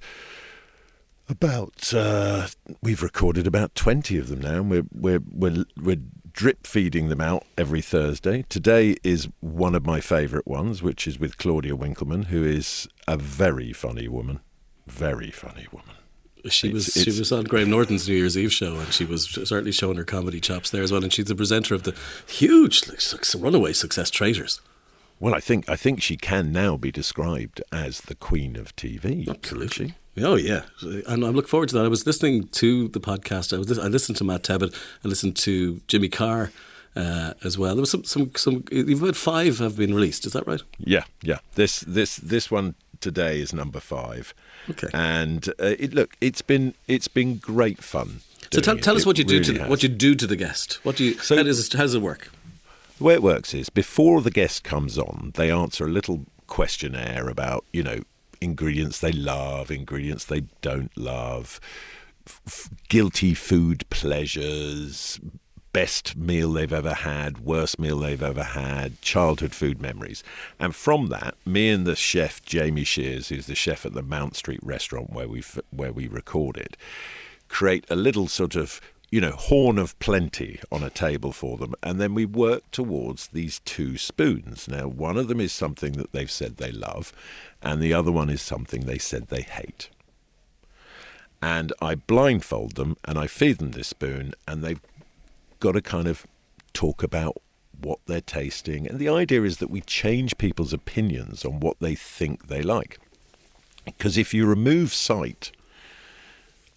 about 1.28 1.92
uh, 1.94 2.48
we've 2.84 3.02
recorded 3.02 3.48
about 3.48 3.74
twenty 3.74 4.20
of 4.20 4.28
them 4.30 4.42
now, 4.42 4.58
and 4.58 4.70
we're 4.70 4.86
we're 4.94 5.22
we're 5.32 5.66
we're 5.82 6.02
drip 6.34 6.66
feeding 6.68 7.10
them 7.10 7.22
out 7.22 7.46
every 7.58 7.82
Thursday. 7.82 8.44
Today 8.50 8.98
is 9.04 9.30
one 9.40 9.76
of 9.76 9.86
my 9.86 10.02
favourite 10.02 10.48
ones, 10.48 10.82
which 10.82 11.08
is 11.08 11.20
with 11.20 11.38
Claudia 11.38 11.76
Winkleman, 11.76 12.24
who 12.24 12.44
is 12.44 12.88
a 13.08 13.18
very 13.18 13.72
funny 13.72 14.08
woman, 14.08 14.40
very 14.88 15.32
funny 15.32 15.68
woman. 15.72 15.96
She 16.50 16.68
it's, 16.68 16.74
was 16.74 16.88
it's, 16.90 17.04
she 17.04 17.20
was 17.20 17.32
on 17.32 17.46
Graham 17.46 17.70
Norton's 17.70 18.08
New 18.10 18.16
Year's 18.16 18.38
Eve 18.38 18.52
show, 18.52 18.76
and 18.76 18.94
she 18.94 19.06
was 19.06 19.30
certainly 19.30 19.72
showing 19.72 19.96
her 19.96 20.04
comedy 20.04 20.42
chops 20.42 20.72
there 20.72 20.84
as 20.84 20.92
well. 20.92 21.02
And 21.02 21.14
she's 21.14 21.26
the 21.26 21.36
presenter 21.36 21.74
of 21.74 21.84
the 21.84 21.96
huge 22.28 22.88
like, 22.90 23.24
runaway 23.42 23.72
success 23.72 24.10
Traitors. 24.10 24.60
Well, 25.24 25.34
I 25.34 25.40
think 25.40 25.70
I 25.70 25.78
think 25.78 26.02
she 26.02 26.18
can 26.18 26.52
now 26.52 26.76
be 26.76 26.92
described 26.92 27.64
as 27.72 28.02
the 28.02 28.14
queen 28.14 28.58
of 28.58 28.76
TV. 28.76 29.26
Absolutely. 29.30 29.94
Oh 30.18 30.36
yeah, 30.36 30.64
and 31.08 31.24
I 31.24 31.30
look 31.30 31.48
forward 31.48 31.70
to 31.70 31.76
that. 31.78 31.86
I 31.86 31.88
was 31.88 32.06
listening 32.06 32.50
to 32.50 32.90
the 32.90 33.00
podcast. 33.00 33.54
I 33.54 33.58
was 33.58 33.80
I 33.80 33.88
listened 33.88 34.18
to 34.18 34.26
Matt 34.26 34.44
Tebbutt. 34.44 34.76
I 35.02 35.08
listened 35.08 35.38
to 35.38 35.80
Jimmy 35.88 36.10
Carr 36.10 36.52
uh, 36.98 37.36
as 37.42 37.58
well. 37.58 37.74
There 37.74 37.80
was 37.82 37.92
some 37.92 38.04
some 38.04 38.32
some. 38.36 38.66
You've 38.70 39.00
had 39.00 39.16
five 39.16 39.60
have 39.60 39.78
been 39.78 39.94
released. 39.94 40.26
Is 40.26 40.34
that 40.34 40.46
right? 40.46 40.62
Yeah, 40.78 41.06
yeah. 41.22 41.38
This 41.56 41.80
this 41.88 42.18
this 42.18 42.52
one 42.52 42.76
today 43.00 43.40
is 43.40 43.54
number 43.54 43.80
five. 43.80 44.34
Okay. 44.72 44.90
And 44.94 45.48
uh, 45.58 45.76
it, 45.80 45.94
look, 45.94 46.18
it's 46.20 46.42
been 46.42 46.74
it's 46.90 47.08
been 47.08 47.38
great 47.38 47.82
fun. 47.82 48.20
So 48.52 48.60
tell, 48.60 48.78
tell 48.78 48.98
us 48.98 49.06
what 49.06 49.18
you 49.18 49.24
do 49.24 49.36
really 49.36 49.54
to 49.54 49.60
has. 49.62 49.70
what 49.70 49.84
you 49.84 49.90
do 49.90 50.16
to 50.16 50.28
the 50.28 50.36
guest. 50.36 50.82
What 50.84 50.98
do 50.98 51.06
you? 51.06 51.14
So, 51.20 51.38
how, 51.38 51.44
does 51.44 51.72
how 51.72 51.80
does 51.80 51.96
it 51.96 52.02
work? 52.02 52.30
The 53.04 53.08
way 53.08 53.16
it 53.16 53.22
works 53.22 53.54
is 53.54 53.70
before 53.70 54.22
the 54.22 54.32
guest 54.32 54.64
comes 54.64 54.98
on, 54.98 55.34
they 55.36 55.52
answer 55.52 55.84
a 55.84 55.90
little 55.90 56.26
questionnaire 56.48 57.28
about, 57.28 57.66
you 57.74 57.84
know, 57.84 58.00
ingredients 58.40 59.02
they 59.02 59.12
love, 59.12 59.70
ingredients 59.70 60.24
they 60.24 60.44
don't 60.62 60.98
love, 60.98 61.60
f- 62.26 62.70
guilty 62.88 63.34
food 63.34 63.84
pleasures, 63.90 65.20
best 65.74 66.16
meal 66.16 66.54
they've 66.54 66.72
ever 66.72 66.94
had, 66.94 67.40
worst 67.40 67.78
meal 67.78 68.00
they've 68.00 68.24
ever 68.24 68.42
had, 68.44 69.02
childhood 69.02 69.54
food 69.54 69.82
memories. 69.82 70.24
And 70.58 70.74
from 70.74 71.08
that, 71.08 71.36
me 71.46 71.72
and 71.72 71.86
the 71.86 71.98
chef 71.98 72.42
Jamie 72.46 72.86
Shears, 72.86 73.28
who's 73.28 73.48
the 73.48 73.54
chef 73.54 73.86
at 73.86 73.94
the 73.94 74.02
Mount 74.02 74.38
Street 74.38 74.62
restaurant 74.64 75.12
where 75.12 75.28
we 75.28 75.44
where 75.72 75.92
we 75.92 76.08
record 76.08 76.56
it, 76.56 76.78
create 77.50 77.86
a 77.90 77.98
little 77.98 78.30
sort 78.30 78.56
of 78.56 78.80
you 79.14 79.22
know, 79.22 79.34
horn 79.34 79.78
of 79.78 80.00
plenty 80.00 80.60
on 80.72 80.82
a 80.82 80.90
table 80.90 81.32
for 81.32 81.56
them. 81.58 81.76
And 81.84 82.02
then 82.02 82.16
we 82.16 82.26
work 82.26 82.64
towards 82.72 83.28
these 83.28 83.60
two 83.60 83.96
spoons. 83.96 84.68
Now, 84.68 84.88
one 84.88 85.18
of 85.18 85.28
them 85.28 85.40
is 85.40 85.54
something 85.54 85.92
that 85.94 86.14
they've 86.14 86.32
said 86.32 86.58
they 86.58 86.72
love, 86.72 87.14
and 87.62 87.80
the 87.80 87.94
other 87.94 88.12
one 88.12 88.32
is 88.32 88.42
something 88.42 88.88
they 88.88 88.98
said 88.98 89.28
they 89.28 89.44
hate. 89.44 89.90
And 91.44 91.74
I 91.80 91.94
blindfold 91.94 92.74
them 92.74 92.98
and 93.06 93.20
I 93.20 93.28
feed 93.28 93.60
them 93.60 93.74
this 93.74 93.90
spoon, 93.90 94.34
and 94.48 94.64
they've 94.64 94.82
got 95.60 95.74
to 95.74 95.82
kind 95.84 96.08
of 96.08 96.26
talk 96.74 97.04
about 97.04 97.40
what 97.80 98.00
they're 98.08 98.20
tasting. 98.20 98.88
And 98.88 98.98
the 98.98 99.10
idea 99.10 99.44
is 99.44 99.58
that 99.58 99.70
we 99.70 99.82
change 99.82 100.40
people's 100.40 100.74
opinions 100.74 101.46
on 101.46 101.60
what 101.60 101.78
they 101.80 101.94
think 101.94 102.48
they 102.48 102.64
like. 102.64 102.98
Because 103.86 104.18
if 104.18 104.34
you 104.34 104.48
remove 104.48 104.92
sight, 104.92 105.52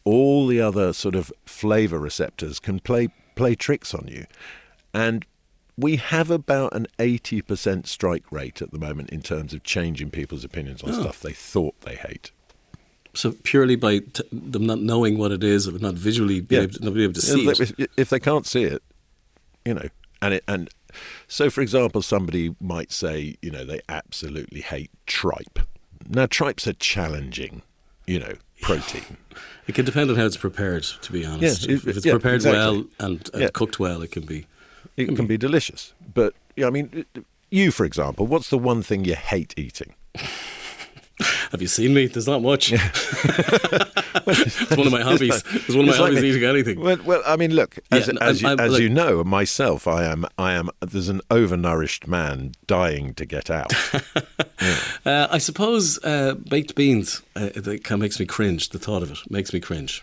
all 0.07 0.47
the 0.47 0.61
other 0.61 0.93
sort 0.95 1.15
of 1.15 1.31
flavor 1.45 1.99
receptors 1.99 2.59
can 2.61 2.81
play 2.81 3.09
play 3.35 3.55
tricks 3.55 3.93
on 3.93 4.09
you. 4.09 4.25
And 4.95 5.27
we 5.77 5.97
have 5.97 6.31
about 6.31 6.75
an 6.75 6.87
80% 6.99 7.87
strike 7.87 8.33
rate 8.33 8.63
at 8.63 8.71
the 8.71 8.79
moment 8.79 9.11
in 9.11 9.21
terms 9.21 9.53
of 9.53 9.63
changing 9.63 10.09
people's 10.11 10.43
opinions 10.43 10.83
on 10.83 10.89
Oh. 10.95 11.01
stuff 11.03 11.21
they 11.21 11.35
thought 11.35 11.79
they 11.83 11.97
hate. 11.97 12.31
So 13.13 13.33
purely 13.43 13.77
by 13.77 13.99
t- 13.99 14.23
them 14.33 14.65
not 14.65 14.81
knowing 14.81 15.19
what 15.19 15.33
it 15.33 15.45
is, 15.45 15.69
or 15.69 15.73
not 15.73 15.95
visually 15.95 16.41
being, 16.41 16.63
Yeah. 16.63 16.65
able, 16.65 16.73
to, 16.79 16.85
not 16.85 16.95
being 16.95 17.05
able 17.05 17.13
to 17.15 17.21
see 17.21 17.47
it. 17.47 17.61
if, 17.61 17.73
if 17.99 18.09
they 18.09 18.21
can't 18.21 18.47
see 18.47 18.63
it, 18.65 18.83
you 19.67 19.75
know, 19.75 19.89
and 20.23 20.33
it, 20.35 20.45
and 20.49 20.71
so 21.29 21.51
for 21.51 21.61
example, 21.61 22.01
somebody 22.01 22.55
might 22.59 22.91
say, 22.93 23.37
you 23.43 23.51
know, 23.51 23.65
they 23.67 23.81
absolutely 23.89 24.63
hate 24.63 24.91
tripe. 25.07 25.59
Now, 26.09 26.25
tripe's 26.27 26.67
a 26.67 26.73
challenging, 26.73 27.61
you 28.07 28.19
know, 28.21 28.35
protein. 28.63 29.19
It 29.67 29.75
can 29.75 29.85
depend 29.85 30.11
on 30.11 30.17
how 30.17 30.27
it's 30.27 30.37
prepared, 30.37 30.85
to 30.85 31.13
be 31.13 31.25
honest. 31.25 31.67
Yeah, 31.67 31.75
if, 31.75 31.87
if 31.87 31.97
it's 31.97 32.07
yeah, 32.07 32.13
prepared 32.13 32.37
exactly. 32.37 32.59
well 32.59 32.85
and, 33.01 33.31
and 33.33 33.43
Yeah. 33.43 33.49
cooked 33.53 33.79
well, 33.79 34.03
it 34.03 34.11
can 34.13 34.25
be. 34.25 34.47
It 34.97 35.15
can 35.15 35.27
be 35.27 35.37
delicious, 35.37 35.93
but 36.15 36.33
yeah, 36.57 36.67
I 36.67 36.71
mean, 36.71 37.05
you, 37.51 37.71
for 37.71 37.85
example, 37.85 38.27
what's 38.27 38.49
the 38.49 38.57
one 38.57 38.83
thing 38.83 39.05
you 39.05 39.15
hate 39.15 39.53
eating? 39.59 39.95
Have 41.53 41.63
you 41.63 41.69
seen 41.69 41.95
me? 41.95 42.07
There's 42.07 42.27
not 42.27 42.43
much. 42.43 42.73
it's 42.73 44.71
one 44.77 44.87
of 44.87 44.93
my 44.93 45.01
hobbies. 45.03 45.43
It's 45.53 45.69
one 45.69 45.81
of 45.81 45.87
my 45.87 45.93
It's 45.93 46.01
like 46.01 46.13
hobbies 46.13 46.23
me. 46.23 46.31
eating 46.31 46.45
anything. 46.45 46.81
Well, 46.81 46.99
well, 47.05 47.23
I 47.27 47.37
mean, 47.37 47.55
look, 47.55 47.79
as, 47.91 48.09
Yeah, 48.09 48.15
as, 48.21 48.43
you, 48.43 48.49
as 48.49 48.73
like- 48.73 48.83
you 48.83 48.89
know, 48.89 49.25
myself, 49.25 49.87
I 49.87 50.05
am, 50.05 50.27
I 50.39 50.53
am. 50.53 50.71
There's 50.81 51.09
an 51.09 51.21
overnourished 51.31 52.07
man 52.07 52.53
dying 52.67 53.15
to 53.15 53.27
get 53.27 53.51
out. 53.51 53.73
Uh, 55.05 55.29
I 55.31 55.39
suppose 55.39 56.03
uh, 56.03 56.35
baked 56.35 56.75
beans 56.75 57.23
uh, 57.37 57.51
it 57.55 57.65
kind 57.85 57.93
of 57.93 58.01
makes 58.01 58.19
me 58.19 58.27
cringe. 58.27 58.71
The 58.71 58.79
thought 58.79 59.03
of 59.03 59.11
it 59.13 59.19
makes 59.31 59.53
me 59.53 59.61
cringe. 59.61 60.03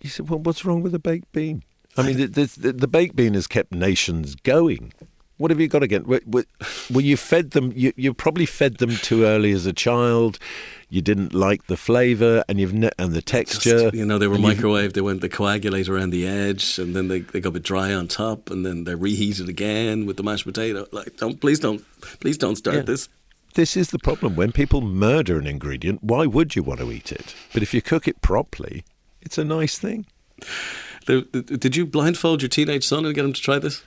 You 0.00 0.10
said, 0.10 0.28
well, 0.28 0.40
what's 0.40 0.64
wrong 0.64 0.82
with 0.82 0.94
a 0.94 0.98
baked 0.98 1.30
bean? 1.32 1.62
I 1.96 2.02
mean, 2.02 2.16
the, 2.32 2.46
the, 2.58 2.72
the 2.72 2.88
baked 2.88 3.14
bean 3.14 3.34
has 3.34 3.46
kept 3.46 3.72
nations 3.72 4.34
going. 4.34 4.92
What 5.40 5.50
have 5.50 5.58
you 5.58 5.68
got 5.68 5.82
again? 5.82 6.04
Well, 6.06 6.20
well, 6.26 6.44
well, 6.90 7.00
you 7.00 7.16
fed 7.16 7.52
them. 7.52 7.72
You, 7.74 7.94
you 7.96 8.12
probably 8.12 8.44
fed 8.44 8.76
them 8.76 8.96
too 8.96 9.24
early 9.24 9.52
as 9.52 9.64
a 9.64 9.72
child. 9.72 10.38
You 10.90 11.00
didn't 11.00 11.32
like 11.32 11.66
the 11.66 11.78
flavour 11.78 12.44
and 12.46 12.60
you've 12.60 12.74
ne- 12.74 12.90
and 12.98 13.14
the 13.14 13.22
texture. 13.22 13.84
Just, 13.84 13.94
you 13.94 14.04
know, 14.04 14.18
they 14.18 14.28
were 14.28 14.36
microwaved. 14.36 14.92
They 14.92 15.00
went 15.00 15.22
they 15.22 15.30
coagulate 15.30 15.88
around 15.88 16.10
the 16.10 16.28
edge, 16.28 16.78
and 16.78 16.94
then 16.94 17.08
they, 17.08 17.20
they 17.20 17.40
got 17.40 17.48
a 17.48 17.52
bit 17.52 17.62
dry 17.62 17.94
on 17.94 18.06
top, 18.06 18.50
and 18.50 18.66
then 18.66 18.84
they're 18.84 18.98
reheated 18.98 19.48
again 19.48 20.04
with 20.04 20.18
the 20.18 20.22
mashed 20.22 20.44
potato. 20.44 20.86
Like, 20.92 21.16
don't 21.16 21.40
please 21.40 21.58
don't 21.58 21.82
please 22.20 22.36
don't 22.36 22.56
start 22.56 22.76
Yeah. 22.76 22.82
this. 22.82 23.08
This 23.54 23.78
is 23.78 23.92
the 23.92 23.98
problem. 23.98 24.36
When 24.36 24.52
people 24.52 24.82
murder 24.82 25.38
an 25.38 25.46
ingredient, 25.46 26.04
why 26.04 26.26
would 26.26 26.54
you 26.54 26.62
want 26.62 26.80
to 26.80 26.92
eat 26.92 27.12
it? 27.12 27.34
But 27.54 27.62
if 27.62 27.72
you 27.72 27.80
cook 27.80 28.06
it 28.06 28.20
properly, 28.20 28.84
it's 29.22 29.38
a 29.38 29.44
nice 29.44 29.78
thing. 29.78 30.04
The, 31.06 31.26
the, 31.32 31.40
did 31.56 31.76
you 31.76 31.86
blindfold 31.86 32.42
your 32.42 32.50
teenage 32.50 32.86
son 32.86 33.06
and 33.06 33.14
get 33.14 33.24
him 33.24 33.32
to 33.32 33.40
try 33.40 33.58
this? 33.58 33.82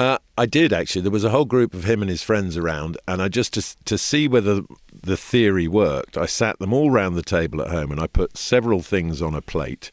Uh, 0.00 0.16
I 0.38 0.46
did 0.46 0.72
actually. 0.72 1.02
There 1.02 1.10
was 1.10 1.24
a 1.24 1.28
whole 1.28 1.44
group 1.44 1.74
of 1.74 1.84
him 1.84 2.00
and 2.00 2.08
his 2.10 2.22
friends 2.22 2.56
around, 2.56 2.96
and 3.06 3.20
I 3.20 3.28
just 3.28 3.52
to, 3.52 3.84
to 3.84 3.98
see 3.98 4.26
whether 4.26 4.62
the 4.94 5.18
theory 5.18 5.68
worked. 5.68 6.16
I 6.16 6.24
sat 6.24 6.58
them 6.58 6.72
all 6.72 6.90
round 6.90 7.16
the 7.16 7.22
table 7.22 7.60
at 7.60 7.68
home, 7.68 7.92
and 7.92 8.00
I 8.00 8.06
put 8.06 8.38
several 8.38 8.80
things 8.80 9.20
on 9.20 9.34
a 9.34 9.42
plate 9.42 9.90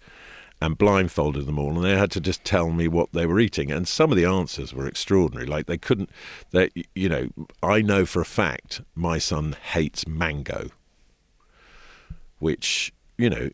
and 0.61 0.77
blindfolded 0.77 1.45
them 1.45 1.59
all, 1.59 1.75
and 1.75 1.83
they 1.83 1.97
had 1.97 2.11
to 2.11 2.21
just 2.21 2.45
tell 2.45 2.71
me 2.71 2.87
what 2.87 3.11
they 3.11 3.25
were 3.25 3.37
eating. 3.37 3.69
And 3.69 3.85
some 3.85 4.09
of 4.09 4.15
the 4.15 4.23
answers 4.23 4.73
were 4.73 4.87
extraordinary. 4.87 5.45
Like 5.45 5.65
they 5.65 5.77
couldn't. 5.77 6.09
They, 6.51 6.69
you 6.95 7.09
know, 7.09 7.27
I 7.61 7.81
know 7.81 8.05
for 8.05 8.21
a 8.21 8.25
fact 8.25 8.79
my 8.95 9.17
son 9.17 9.57
hates 9.73 10.07
mango, 10.07 10.69
which 12.39 12.93
you 13.17 13.29
know 13.29 13.49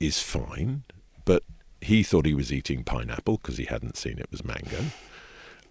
is 0.00 0.22
fine, 0.22 0.84
but 1.26 1.42
he 1.82 2.02
thought 2.02 2.24
he 2.24 2.32
was 2.32 2.50
eating 2.50 2.84
pineapple 2.84 3.36
because 3.36 3.58
he 3.58 3.66
hadn't 3.66 3.98
seen 3.98 4.18
it 4.18 4.30
was 4.30 4.42
mango. 4.42 4.86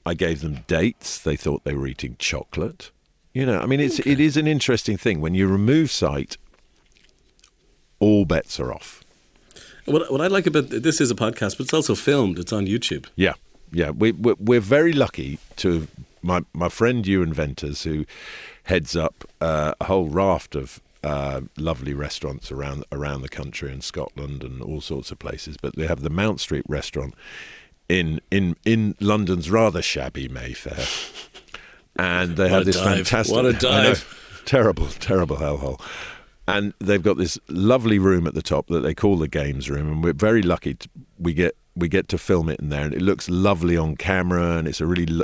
I 0.05 0.13
gave 0.13 0.41
them 0.41 0.59
dates. 0.67 1.17
They 1.19 1.35
thought 1.35 1.63
they 1.63 1.75
were 1.75 1.87
eating 1.87 2.15
chocolate. 2.19 2.91
You 3.33 3.45
know, 3.45 3.59
I 3.59 3.65
mean, 3.65 3.79
it's 3.79 3.99
it 3.99 4.19
is 4.19 4.37
an 4.37 4.47
interesting 4.47 4.97
thing 4.97 5.21
when 5.21 5.33
you 5.33 5.47
remove 5.47 5.89
sight. 5.89 6.37
All 7.99 8.25
bets 8.25 8.59
are 8.59 8.71
off. 8.71 9.03
What, 9.85 10.11
what 10.11 10.21
I 10.21 10.27
like 10.27 10.45
about 10.45 10.69
this 10.69 11.01
is 11.01 11.09
a 11.09 11.15
podcast, 11.15 11.57
but 11.57 11.61
it's 11.61 11.73
also 11.73 11.95
filmed. 11.95 12.37
It's 12.37 12.53
on 12.53 12.67
YouTube. 12.67 13.07
Yeah, 13.15 13.33
yeah. 13.71 13.89
We 13.89 14.11
we're, 14.11 14.35
we're 14.39 14.59
very 14.59 14.93
lucky 14.93 15.39
to 15.57 15.87
my 16.21 16.43
my 16.53 16.69
friend 16.69 17.05
Ewan 17.07 17.33
Venters, 17.33 17.83
who 17.83 18.05
heads 18.63 18.95
up 18.95 19.25
uh, 19.41 19.73
a 19.81 19.85
whole 19.85 20.09
raft 20.09 20.55
of 20.55 20.79
uh, 21.03 21.41
lovely 21.57 21.93
restaurants 21.93 22.51
around 22.51 22.85
around 22.91 23.21
the 23.21 23.29
country 23.29 23.71
and 23.71 23.83
Scotland 23.83 24.43
and 24.43 24.61
all 24.61 24.79
sorts 24.79 25.11
of 25.11 25.19
places. 25.19 25.57
But 25.57 25.75
they 25.75 25.87
have 25.87 26.01
the 26.01 26.09
Mount 26.09 26.39
Street 26.39 26.65
restaurant 26.67 27.13
in 27.89 28.19
in 28.31 28.55
in 28.65 28.95
London's 28.99 29.49
rather 29.51 29.81
shabby 29.81 30.27
Mayfair, 30.27 30.85
and 31.95 32.35
they 32.37 32.43
What 32.43 32.51
have 32.51 32.65
this 32.65 32.75
dive. 32.77 33.07
fantastic. 33.07 33.35
What 33.35 33.45
a 33.45 33.49
I 33.69 33.83
know. 33.83 33.93
dive. 33.93 34.41
terrible, 34.45 34.87
terrible 34.87 35.37
hellhole. 35.37 35.79
And 36.47 36.73
they've 36.79 37.01
got 37.01 37.17
this 37.17 37.39
lovely 37.47 37.99
room 37.99 38.27
at 38.27 38.33
the 38.33 38.41
top 38.41 38.67
that 38.67 38.81
they 38.81 38.93
call 38.93 39.17
the 39.17 39.29
games 39.29 39.69
room, 39.69 39.89
and 39.91 40.03
we're 40.03 40.11
very 40.13 40.41
lucky. 40.41 40.73
To, 40.73 40.89
we 41.17 41.33
get 41.33 41.55
we 41.75 41.87
get 41.87 42.07
to 42.09 42.17
film 42.17 42.49
it 42.49 42.59
in 42.59 42.69
there, 42.69 42.83
and 42.85 42.93
it 42.93 43.01
looks 43.01 43.29
lovely 43.29 43.77
on 43.77 43.95
camera, 43.95 44.57
and 44.57 44.67
it's 44.67 44.81
a 44.81 44.85
really 44.85 45.21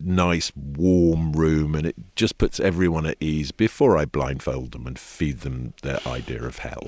nice, 0.00 0.52
warm 0.56 1.32
room, 1.32 1.74
and 1.74 1.86
it 1.86 1.96
just 2.16 2.38
puts 2.38 2.58
everyone 2.60 3.06
at 3.06 3.16
ease 3.20 3.52
before 3.52 3.96
I 3.98 4.04
blindfold 4.04 4.72
them 4.72 4.86
and 4.86 4.98
feed 4.98 5.40
them 5.40 5.74
their 5.82 5.98
idea 6.06 6.42
of 6.42 6.58
hell. 6.58 6.86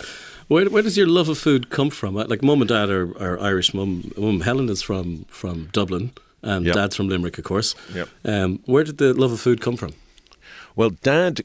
Where, 0.49 0.67
where 0.71 0.83
does 0.83 0.97
your 0.97 1.07
love 1.07 1.29
of 1.29 1.39
food 1.39 1.71
come 1.71 1.91
from? 1.91 2.17
Uh, 2.17 2.25
Like 2.27 2.43
mum 2.43 2.61
and 2.63 2.69
dad 2.69 2.91
are, 2.91 3.17
are 3.23 3.39
Irish. 3.41 3.75
Mum, 3.75 4.13
mum 4.17 4.41
Helen 4.41 4.69
is 4.69 4.83
from 4.83 5.25
from 5.29 5.69
Dublin, 5.73 6.13
and 6.43 6.65
Yep. 6.67 6.75
dad's 6.75 6.97
from 6.97 7.09
Limerick, 7.09 7.39
of 7.39 7.45
course. 7.45 7.75
Yep. 7.95 8.09
Um, 8.25 8.61
where 8.67 8.85
did 8.85 8.99
the 8.99 9.13
love 9.15 9.33
of 9.33 9.41
food 9.41 9.61
come 9.61 9.77
from? 9.77 9.93
Well, 10.75 10.91
Dad 10.91 11.43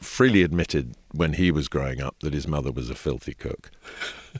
freely 0.00 0.42
admitted 0.42 0.94
when 1.12 1.34
he 1.34 1.50
was 1.50 1.68
growing 1.68 2.00
up 2.00 2.16
that 2.20 2.32
his 2.32 2.48
mother 2.48 2.72
was 2.72 2.90
a 2.90 2.94
filthy 2.94 3.34
cook. 3.34 3.70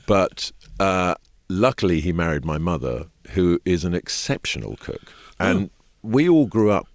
But 0.07 0.51
uh, 0.79 1.15
luckily, 1.47 2.01
he 2.01 2.11
married 2.11 2.43
my 2.43 2.57
mother, 2.57 3.05
who 3.31 3.59
is 3.63 3.85
an 3.85 3.93
exceptional 3.93 4.75
cook. 4.77 5.13
And 5.39 5.69
we 6.03 6.29
all 6.29 6.45
grew 6.45 6.69
up 6.69 6.87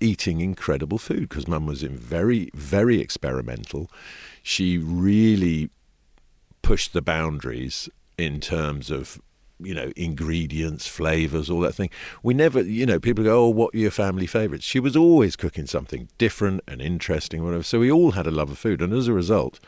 eating 0.00 0.40
incredible 0.40 0.98
food 0.98 1.28
because 1.28 1.48
mum 1.48 1.66
was 1.66 1.82
very, 1.82 2.50
very 2.54 3.00
experimental. 3.00 3.90
She 4.42 4.78
really 4.78 5.70
pushed 6.62 6.92
the 6.92 7.02
boundaries 7.02 7.88
in 8.16 8.40
terms 8.40 8.90
of 8.90 9.20
you 9.58 9.72
know 9.72 9.90
ingredients 9.96 10.86
flavors 10.86 11.48
all 11.48 11.60
that 11.60 11.74
thing. 11.74 11.90
We 12.22 12.34
never 12.34 12.60
you 12.60 12.84
know 12.84 13.00
people 13.00 13.24
go 13.24 13.44
oh 13.44 13.48
what 13.48 13.74
are 13.74 13.78
your 13.78 13.90
family 13.90 14.26
favorites? 14.26 14.64
She 14.64 14.80
was 14.80 14.96
always 14.96 15.34
cooking 15.34 15.66
something 15.66 16.08
different 16.18 16.60
and 16.68 16.82
interesting 16.82 17.42
whatever. 17.42 17.62
So 17.62 17.80
we 17.80 17.90
all 17.90 18.12
had 18.12 18.26
a 18.26 18.30
love 18.30 18.50
of 18.50 18.58
food 18.58 18.82
and 18.82 18.92
as 18.92 19.08
a 19.08 19.12
result 19.12 19.58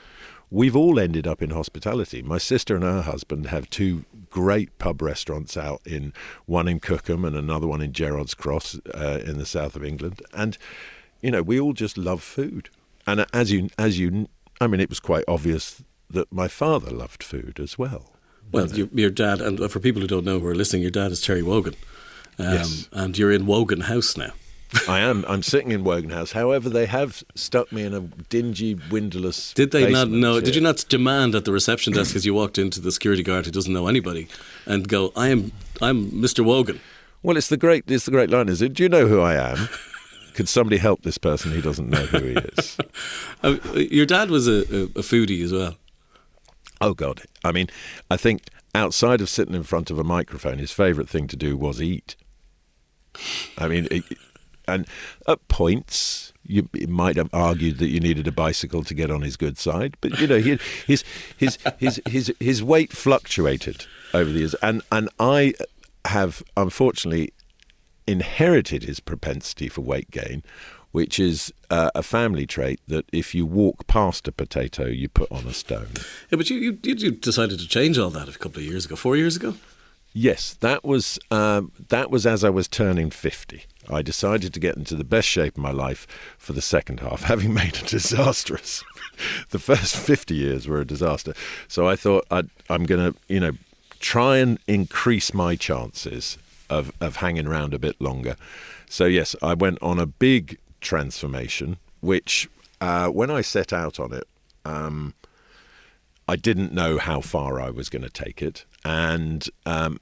we've 0.50 0.76
all 0.76 0.98
ended 0.98 1.26
up 1.26 1.42
in 1.42 1.50
hospitality 1.50 2.22
my 2.22 2.38
sister 2.38 2.74
and 2.74 2.84
her 2.84 3.02
husband 3.02 3.46
have 3.46 3.68
two 3.70 4.04
great 4.30 4.76
pub 4.78 5.02
restaurants 5.02 5.56
out 5.56 5.80
in 5.86 6.12
one 6.46 6.68
in 6.68 6.80
cookham 6.80 7.24
and 7.24 7.36
another 7.36 7.66
one 7.66 7.82
in 7.82 7.92
gerrard's 7.92 8.34
cross 8.34 8.78
uh, 8.94 9.20
in 9.24 9.38
the 9.38 9.46
south 9.46 9.76
of 9.76 9.84
england 9.84 10.22
and 10.32 10.56
you 11.20 11.30
know 11.30 11.42
we 11.42 11.58
all 11.60 11.72
just 11.72 11.98
love 11.98 12.22
food 12.22 12.70
and 13.06 13.26
as 13.32 13.52
you 13.52 13.68
as 13.78 13.98
you 13.98 14.28
i 14.60 14.66
mean 14.66 14.80
it 14.80 14.88
was 14.88 15.00
quite 15.00 15.24
obvious 15.28 15.82
that 16.10 16.32
my 16.32 16.48
father 16.48 16.90
loved 16.90 17.22
food 17.22 17.60
as 17.60 17.78
well 17.78 18.12
Well, 18.50 18.66
your, 18.68 18.88
your 18.94 19.10
dad, 19.10 19.42
and 19.42 19.70
for 19.70 19.78
people 19.80 20.00
who 20.00 20.08
don't 20.08 20.24
know 20.24 20.38
who 20.40 20.46
are 20.46 20.54
listening, 20.54 20.80
your 20.80 20.90
dad 20.90 21.12
is 21.12 21.20
Terry 21.20 21.42
Wogan. 21.42 21.74
Um, 22.38 22.46
Yes. 22.54 22.88
And 22.92 23.18
you're 23.18 23.30
in 23.30 23.44
Wogan 23.44 23.82
House 23.82 24.16
now. 24.16 24.32
I 24.88 25.00
am. 25.00 25.24
I'm 25.26 25.42
sitting 25.42 25.70
in 25.70 25.82
Wogan 25.82 26.10
House. 26.10 26.32
However, 26.32 26.68
they 26.68 26.86
have 26.86 27.22
stuck 27.34 27.72
me 27.72 27.84
in 27.84 27.94
a 27.94 28.00
dingy, 28.00 28.74
windowless. 28.90 29.54
Did 29.54 29.70
they 29.70 29.90
not 29.90 30.10
know? 30.10 30.34
here. 30.34 30.42
Did 30.42 30.54
you 30.56 30.60
not 30.60 30.84
demand 30.88 31.34
at 31.34 31.44
the 31.46 31.52
reception 31.52 31.94
desk 31.94 32.14
as 32.14 32.26
you 32.26 32.34
walked 32.34 32.58
into 32.58 32.80
the 32.80 32.92
security 32.92 33.22
guard 33.22 33.46
who 33.46 33.50
doesn't 33.50 33.72
know 33.72 33.86
anybody 33.86 34.28
and 34.66 34.86
go, 34.86 35.12
"I 35.16 35.28
am, 35.28 35.52
I'm 35.80 36.10
Mr. 36.10 36.44
Wogan." 36.44 36.80
Well, 37.22 37.36
it's 37.36 37.48
the 37.48 37.56
great. 37.56 37.84
It's 37.90 38.04
the 38.04 38.10
great 38.10 38.28
line. 38.30 38.48
Is 38.48 38.60
it? 38.60 38.74
Do 38.74 38.82
you 38.82 38.88
know 38.88 39.06
who 39.06 39.20
I 39.20 39.34
am? 39.34 39.68
Could 40.34 40.48
somebody 40.48 40.76
help 40.76 41.02
this 41.02 41.18
person 41.18 41.50
who 41.50 41.60
doesn't 41.62 41.88
know 41.88 42.04
who 42.06 42.18
he 42.18 42.34
is? 42.34 42.76
Uh, 43.40 43.56
your 43.74 44.04
dad 44.04 44.30
was 44.30 44.48
a, 44.48 44.62
a, 44.74 44.82
a 44.82 45.02
foodie 45.02 45.44
as 45.44 45.52
well. 45.52 45.76
oh 46.80 46.92
God! 46.92 47.22
I 47.44 47.52
mean, 47.52 47.68
I 48.10 48.16
think 48.16 48.42
outside 48.74 49.20
of 49.20 49.28
sitting 49.28 49.54
in 49.54 49.62
front 49.62 49.92
of 49.92 49.98
a 50.00 50.02
microphone, 50.02 50.58
his 50.58 50.72
favourite 50.72 51.08
thing 51.08 51.28
to 51.28 51.36
do 51.36 51.56
was 51.56 51.80
eat. 51.80 52.16
I 53.56 53.68
mean, 53.68 53.86
and 54.68 54.86
at 55.26 55.46
points 55.48 56.32
you 56.44 56.68
might 56.88 57.16
have 57.16 57.28
argued 57.32 57.78
that 57.78 57.88
you 57.88 58.00
needed 58.00 58.26
a 58.26 58.32
bicycle 58.32 58.82
to 58.82 58.94
get 58.94 59.10
on 59.10 59.22
his 59.22 59.36
good 59.36 59.58
side, 59.58 59.96
but 60.00 60.18
you 60.20 60.26
know 60.26 60.38
he, 60.38 60.58
his 60.86 61.04
his 61.36 61.58
his 61.78 62.00
his 62.06 62.32
his 62.40 62.62
weight 62.62 62.92
fluctuated 62.92 63.86
over 64.14 64.30
the 64.30 64.40
years, 64.40 64.54
and 64.62 64.82
and 64.90 65.08
I 65.18 65.54
have 66.04 66.42
unfortunately 66.56 67.32
inherited 68.06 68.84
his 68.84 69.00
propensity 69.00 69.68
for 69.68 69.82
weight 69.82 70.10
gain, 70.10 70.42
which 70.92 71.20
is 71.20 71.52
uh, 71.70 71.90
a 71.94 72.02
family 72.02 72.46
trait 72.46 72.80
that 72.88 73.04
if 73.12 73.34
you 73.34 73.44
walk 73.44 73.86
past 73.86 74.26
a 74.26 74.32
potato, 74.32 74.86
you 74.86 75.08
put 75.08 75.30
on 75.30 75.46
a 75.46 75.52
stone. 75.52 75.92
Yeah, 76.30 76.36
but 76.36 76.48
you, 76.48 76.56
you, 76.58 76.78
you 76.82 77.10
decided 77.10 77.58
to 77.58 77.68
change 77.68 77.98
all 77.98 78.10
that 78.10 78.28
a 78.28 78.38
couple 78.38 78.60
of 78.60 78.64
years 78.64 78.86
ago, 78.86 78.96
four 78.96 79.16
years 79.16 79.36
ago. 79.36 79.54
Yes, 80.14 80.54
that 80.54 80.84
was 80.84 81.18
um, 81.30 81.70
that 81.90 82.10
was 82.10 82.26
as 82.26 82.42
I 82.42 82.50
was 82.50 82.66
turning 82.66 83.10
fifty. 83.10 83.64
I 83.90 84.02
decided 84.02 84.54
to 84.54 84.60
get 84.60 84.76
into 84.76 84.94
the 84.94 85.04
best 85.04 85.28
shape 85.28 85.56
of 85.56 85.62
my 85.62 85.70
life 85.70 86.06
for 86.38 86.52
the 86.52 86.62
second 86.62 87.00
half, 87.00 87.22
having 87.24 87.54
made 87.54 87.76
a 87.76 87.86
disastrous. 87.86 88.84
the 89.50 89.58
first 89.58 89.96
fifty 89.96 90.34
years 90.34 90.68
were 90.68 90.80
a 90.80 90.86
disaster, 90.86 91.34
so 91.66 91.88
I 91.88 91.96
thought 91.96 92.26
i 92.30 92.42
am 92.70 92.84
going 92.84 93.12
to, 93.12 93.18
you 93.28 93.40
know, 93.40 93.52
try 94.00 94.38
and 94.38 94.58
increase 94.66 95.34
my 95.34 95.56
chances 95.56 96.38
of 96.70 96.92
of 97.00 97.16
hanging 97.16 97.46
around 97.46 97.74
a 97.74 97.78
bit 97.78 98.00
longer. 98.00 98.36
So 98.88 99.04
yes, 99.04 99.36
I 99.42 99.54
went 99.54 99.78
on 99.82 99.98
a 99.98 100.06
big 100.06 100.58
transformation, 100.80 101.78
which 102.00 102.48
uh, 102.80 103.08
when 103.08 103.30
I 103.30 103.40
set 103.40 103.72
out 103.72 103.98
on 104.00 104.12
it, 104.12 104.26
um, 104.64 105.14
I 106.26 106.36
didn't 106.36 106.72
know 106.72 106.98
how 106.98 107.20
far 107.20 107.60
I 107.60 107.70
was 107.70 107.88
going 107.88 108.02
to 108.02 108.10
take 108.10 108.42
it, 108.42 108.64
and 108.84 109.48
um, 109.66 110.00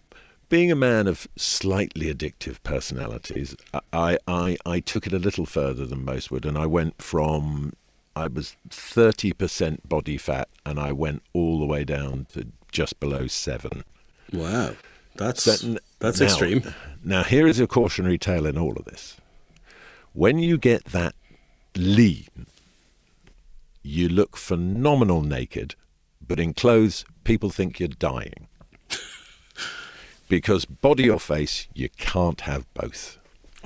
being 0.49 0.71
a 0.71 0.77
man 0.77 1.07
of 1.07 1.27
slightly 1.37 2.13
addictive 2.13 2.63
personalities, 2.63 3.57
I, 3.93 4.19
I 4.27 4.57
I 4.65 4.81
took 4.81 5.07
it 5.07 5.13
a 5.13 5.19
little 5.19 5.47
further 5.47 5.87
than 5.87 6.05
most 6.05 6.31
would, 6.31 6.45
and 6.45 6.57
I 6.57 6.67
went 6.67 7.03
from 7.03 7.73
I 8.15 8.29
was 8.29 8.57
thirty 8.71 9.33
percent 9.33 9.89
body 9.89 10.17
fat, 10.17 10.49
and 10.65 10.79
I 10.79 10.93
went 10.93 11.23
all 11.33 11.59
the 11.59 11.67
way 11.67 11.85
down 11.85 12.27
to 12.33 12.47
just 12.71 13.01
below 13.01 13.27
seven. 13.27 13.85
Wow, 14.33 14.75
that's 15.17 15.45
that's 15.99 16.21
now, 16.21 16.27
extreme. 16.27 16.75
Now 17.03 17.23
here 17.23 17.47
is 17.47 17.61
a 17.61 17.67
cautionary 17.67 18.19
tale 18.19 18.47
in 18.47 18.59
all 18.59 18.77
of 18.77 18.85
this. 18.85 19.17
When 20.13 20.39
you 20.39 20.57
get 20.59 20.87
that 20.87 21.15
lean, 21.77 22.47
you 23.83 24.09
look 24.09 24.37
phenomenal 24.37 25.23
naked, 25.23 25.75
but 26.27 26.41
in 26.41 26.55
clothes, 26.55 27.05
people 27.25 27.51
think 27.51 27.79
you're 27.79 27.89
dying. 27.89 28.49
Because 30.29 30.65
body 30.65 31.09
or 31.09 31.21
face, 31.21 31.69
you 31.75 31.89
can't 31.97 32.43
have 32.43 32.73
both. 32.75 33.19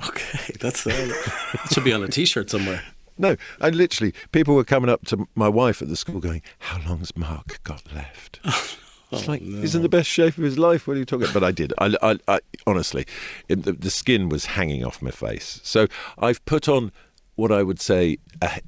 Okay, 0.07 0.53
that's 0.59 0.85
uh, 0.85 0.89
that 0.89 1.73
should 1.73 1.83
be 1.83 1.93
on 1.93 2.03
a 2.03 2.07
T-shirt 2.07 2.49
somewhere. 2.49 2.83
No, 3.17 3.35
I 3.59 3.69
literally 3.69 4.13
people 4.31 4.55
were 4.55 4.63
coming 4.63 4.89
up 4.89 5.05
to 5.07 5.27
my 5.35 5.49
wife 5.49 5.81
at 5.81 5.89
the 5.89 5.95
school 5.95 6.19
going, 6.19 6.41
"How 6.59 6.79
long's 6.87 7.15
Mark 7.15 7.61
got 7.63 7.93
left?" 7.93 8.39
It's 9.11 9.27
oh, 9.27 9.31
like 9.31 9.41
no. 9.41 9.59
he's 9.59 9.75
in 9.75 9.81
the 9.81 9.89
best 9.89 10.07
shape 10.09 10.37
of 10.37 10.43
his 10.43 10.57
life. 10.57 10.87
What 10.87 10.95
are 10.95 10.99
you 10.99 11.05
talking? 11.05 11.23
about? 11.23 11.33
But 11.33 11.43
I 11.43 11.51
did. 11.51 11.73
I, 11.77 11.95
I, 12.01 12.17
I 12.27 12.39
honestly, 12.65 13.05
it, 13.49 13.63
the, 13.63 13.73
the, 13.73 13.89
skin 13.89 14.29
was 14.29 14.45
hanging 14.45 14.85
off 14.85 15.01
my 15.01 15.11
face. 15.11 15.59
So 15.63 15.87
I've 16.17 16.43
put 16.45 16.69
on 16.69 16.93
what 17.41 17.51
I 17.51 17.63
would 17.63 17.81
say 17.81 18.19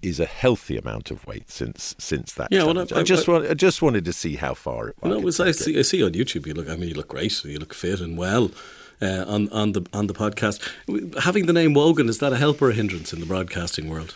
is 0.01 0.19
a 0.19 0.25
healthy 0.25 0.77
amount 0.77 1.11
of 1.11 1.27
weight 1.27 1.51
since 1.51 1.95
since 1.99 2.33
that. 2.33 2.47
Yeah, 2.49 2.63
well, 2.63 2.79
I, 2.79 2.99
I, 2.99 3.03
just 3.03 3.27
want, 3.27 3.45
I 3.45 3.53
just 3.53 3.83
wanted 3.83 4.03
to 4.05 4.13
see 4.13 4.35
how 4.35 4.55
far 4.55 4.89
it. 4.89 4.95
No, 5.03 5.19
was 5.19 5.39
I 5.39 5.51
see, 5.51 5.77
I 5.77 5.83
see 5.83 6.03
on 6.03 6.13
YouTube. 6.13 6.47
You 6.47 6.55
look. 6.55 6.67
I 6.67 6.75
mean, 6.75 6.89
you 6.89 6.95
look 6.95 7.09
great. 7.09 7.43
You 7.45 7.59
look 7.59 7.75
fit 7.75 8.01
and 8.01 8.17
well. 8.17 8.49
Uh, 8.99 9.25
on 9.27 9.47
on 9.49 9.73
the 9.73 9.85
on 9.93 10.07
the 10.07 10.13
podcast, 10.13 10.59
having 11.21 11.45
the 11.45 11.53
name 11.53 11.75
Wogan 11.75 12.09
is 12.09 12.17
that 12.17 12.33
a 12.33 12.37
help 12.37 12.61
or 12.63 12.71
a 12.71 12.73
hindrance 12.73 13.13
in 13.13 13.19
the 13.19 13.27
broadcasting 13.27 13.89
world? 13.89 14.15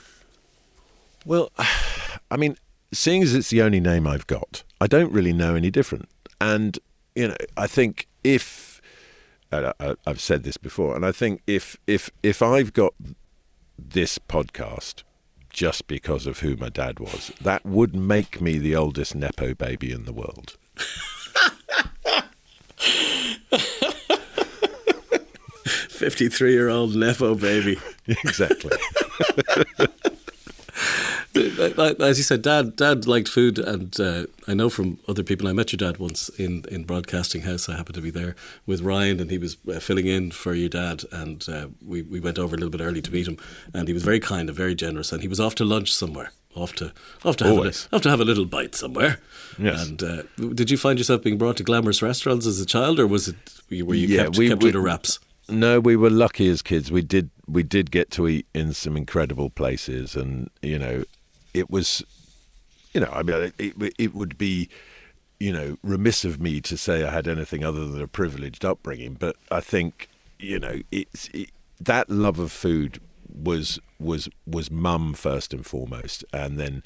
Well, 1.24 1.52
I 2.32 2.38
mean, 2.38 2.58
seeing 2.92 3.22
as 3.22 3.36
it's 3.36 3.52
the 3.52 3.62
only 3.62 3.80
name 3.80 4.08
I've 4.08 4.26
got, 4.26 4.64
I 4.82 4.88
don't 4.88 5.12
really 5.12 5.34
know 5.34 5.54
any 5.54 5.70
different. 5.70 6.10
And 6.42 6.80
you 7.16 7.28
know, 7.28 7.36
I 7.56 7.68
think 7.68 8.08
if 8.24 8.82
I, 9.52 9.74
I've 10.08 10.22
said 10.22 10.44
this 10.44 10.58
before, 10.58 10.96
and 10.96 11.06
I 11.06 11.12
think 11.12 11.42
if 11.46 11.78
if 11.86 12.10
if 12.24 12.42
I've 12.42 12.74
got 12.74 12.94
this 13.78 14.18
podcast 14.20 15.04
just 15.50 15.88
because 15.88 16.28
of 16.28 16.40
who 16.40 16.56
my 16.56 16.70
dad 16.70 17.00
was, 17.00 17.32
that 17.42 17.66
would 17.66 17.96
make 17.96 18.42
me 18.42 18.58
the 18.58 18.76
oldest 18.76 19.16
nepo 19.16 19.54
baby 19.54 19.92
in 19.92 20.06
the 20.06 20.14
world. 20.14 20.58
Fifty-three-year-old 25.90 26.96
nepo 26.96 27.34
baby. 27.34 27.80
exactly. 28.08 28.78
as 31.36 32.18
you 32.18 32.24
said, 32.24 32.42
Dad, 32.42 32.76
Dad 32.76 33.08
liked 33.08 33.28
food, 33.28 33.60
and 33.60 34.00
uh, 34.00 34.26
I 34.48 34.54
know 34.54 34.70
from 34.70 35.00
other 35.08 35.24
people. 35.24 35.48
I 35.48 35.54
met 35.54 35.72
your 35.72 35.78
dad 35.78 35.98
once 35.98 36.30
in 36.30 36.66
in 36.70 36.84
Broadcasting 36.84 37.42
House. 37.42 37.70
I 37.70 37.76
happened 37.76 37.96
to 37.96 38.02
be 38.02 38.10
there 38.10 38.36
with 38.66 38.82
Ryan, 38.82 39.20
and 39.20 39.30
he 39.30 39.38
was 39.38 39.58
uh, 39.70 39.80
filling 39.80 40.08
in 40.08 40.32
for 40.32 40.54
your 40.54 40.70
dad, 40.70 41.04
and 41.12 41.48
uh, 41.50 41.68
we 41.86 42.02
we 42.02 42.20
went 42.20 42.40
over 42.40 42.56
a 42.56 42.58
little 42.58 42.72
bit 42.72 42.82
early 42.82 43.02
to 43.02 43.12
meet 43.12 43.28
him, 43.28 43.38
and 43.74 43.88
he 43.88 43.94
was 43.94 44.04
very 44.04 44.20
kind 44.20 44.50
and 44.50 44.58
very 44.58 44.76
generous, 44.76 45.12
and 45.12 45.22
he 45.22 45.28
was 45.28 45.40
off 45.40 45.56
to 45.56 45.66
lunch 45.66 45.94
somewhere. 45.94 46.32
Off 46.56 46.74
to, 46.74 46.92
off 47.24 47.38
to, 47.38 47.44
have 47.44 47.58
a, 47.58 47.96
off 47.96 48.02
to 48.02 48.10
have 48.10 48.20
a 48.20 48.26
little 48.26 48.46
bite 48.46 48.74
somewhere. 48.74 49.20
Yes. 49.60 49.88
And 49.88 50.02
uh, 50.02 50.24
did 50.56 50.72
you 50.72 50.78
find 50.78 50.98
yourself 50.98 51.22
being 51.22 51.38
brought 51.38 51.58
to 51.58 51.64
glamorous 51.64 52.02
restaurants 52.02 52.48
as 52.48 52.60
a 52.60 52.66
child, 52.66 53.00
or 53.00 53.06
was 53.06 53.28
it 53.28 53.36
were 53.70 53.94
you 53.94 54.08
yeah, 54.08 54.24
kept, 54.24 54.38
we, 54.40 54.50
kept 54.50 54.64
we, 54.64 54.70
under 54.70 54.82
wraps? 54.82 55.20
No, 55.50 55.80
we 55.80 55.96
were 55.96 56.10
lucky 56.10 56.50
as 56.50 56.64
kids. 56.64 56.92
We 56.92 57.02
did 57.02 57.30
we 57.48 57.64
did 57.64 57.92
get 57.92 58.12
to 58.12 58.28
eat 58.28 58.48
in 58.54 58.74
some 58.74 58.98
incredible 58.98 59.50
places, 59.50 60.16
and 60.16 60.50
you 60.62 60.80
know, 60.80 61.04
it 61.54 61.70
was, 61.70 62.04
you 62.94 63.02
know, 63.02 63.10
I 63.12 63.24
mean, 63.24 63.54
it, 63.58 63.94
it 63.98 64.16
would 64.16 64.38
be, 64.38 64.70
you 65.40 65.54
know, 65.54 65.78
remiss 65.84 66.26
of 66.26 66.40
me 66.40 66.62
to 66.62 66.78
say 66.78 67.04
I 67.04 67.12
had 67.12 67.28
anything 67.28 67.64
other 67.64 67.86
than 67.86 68.02
a 68.02 68.08
privileged 68.08 68.66
upbringing, 68.66 69.14
but 69.14 69.36
I 69.52 69.60
think, 69.60 70.10
you 70.40 70.60
know, 70.60 70.82
it's 70.92 71.30
it, 71.34 71.50
that 71.80 72.10
love 72.10 72.40
of 72.40 72.52
food 72.52 73.00
was 73.34 73.80
was 74.00 74.30
was 74.46 74.72
mum 74.72 75.14
first 75.14 75.54
and 75.54 75.66
foremost, 75.66 76.24
and 76.34 76.58
then 76.58 76.84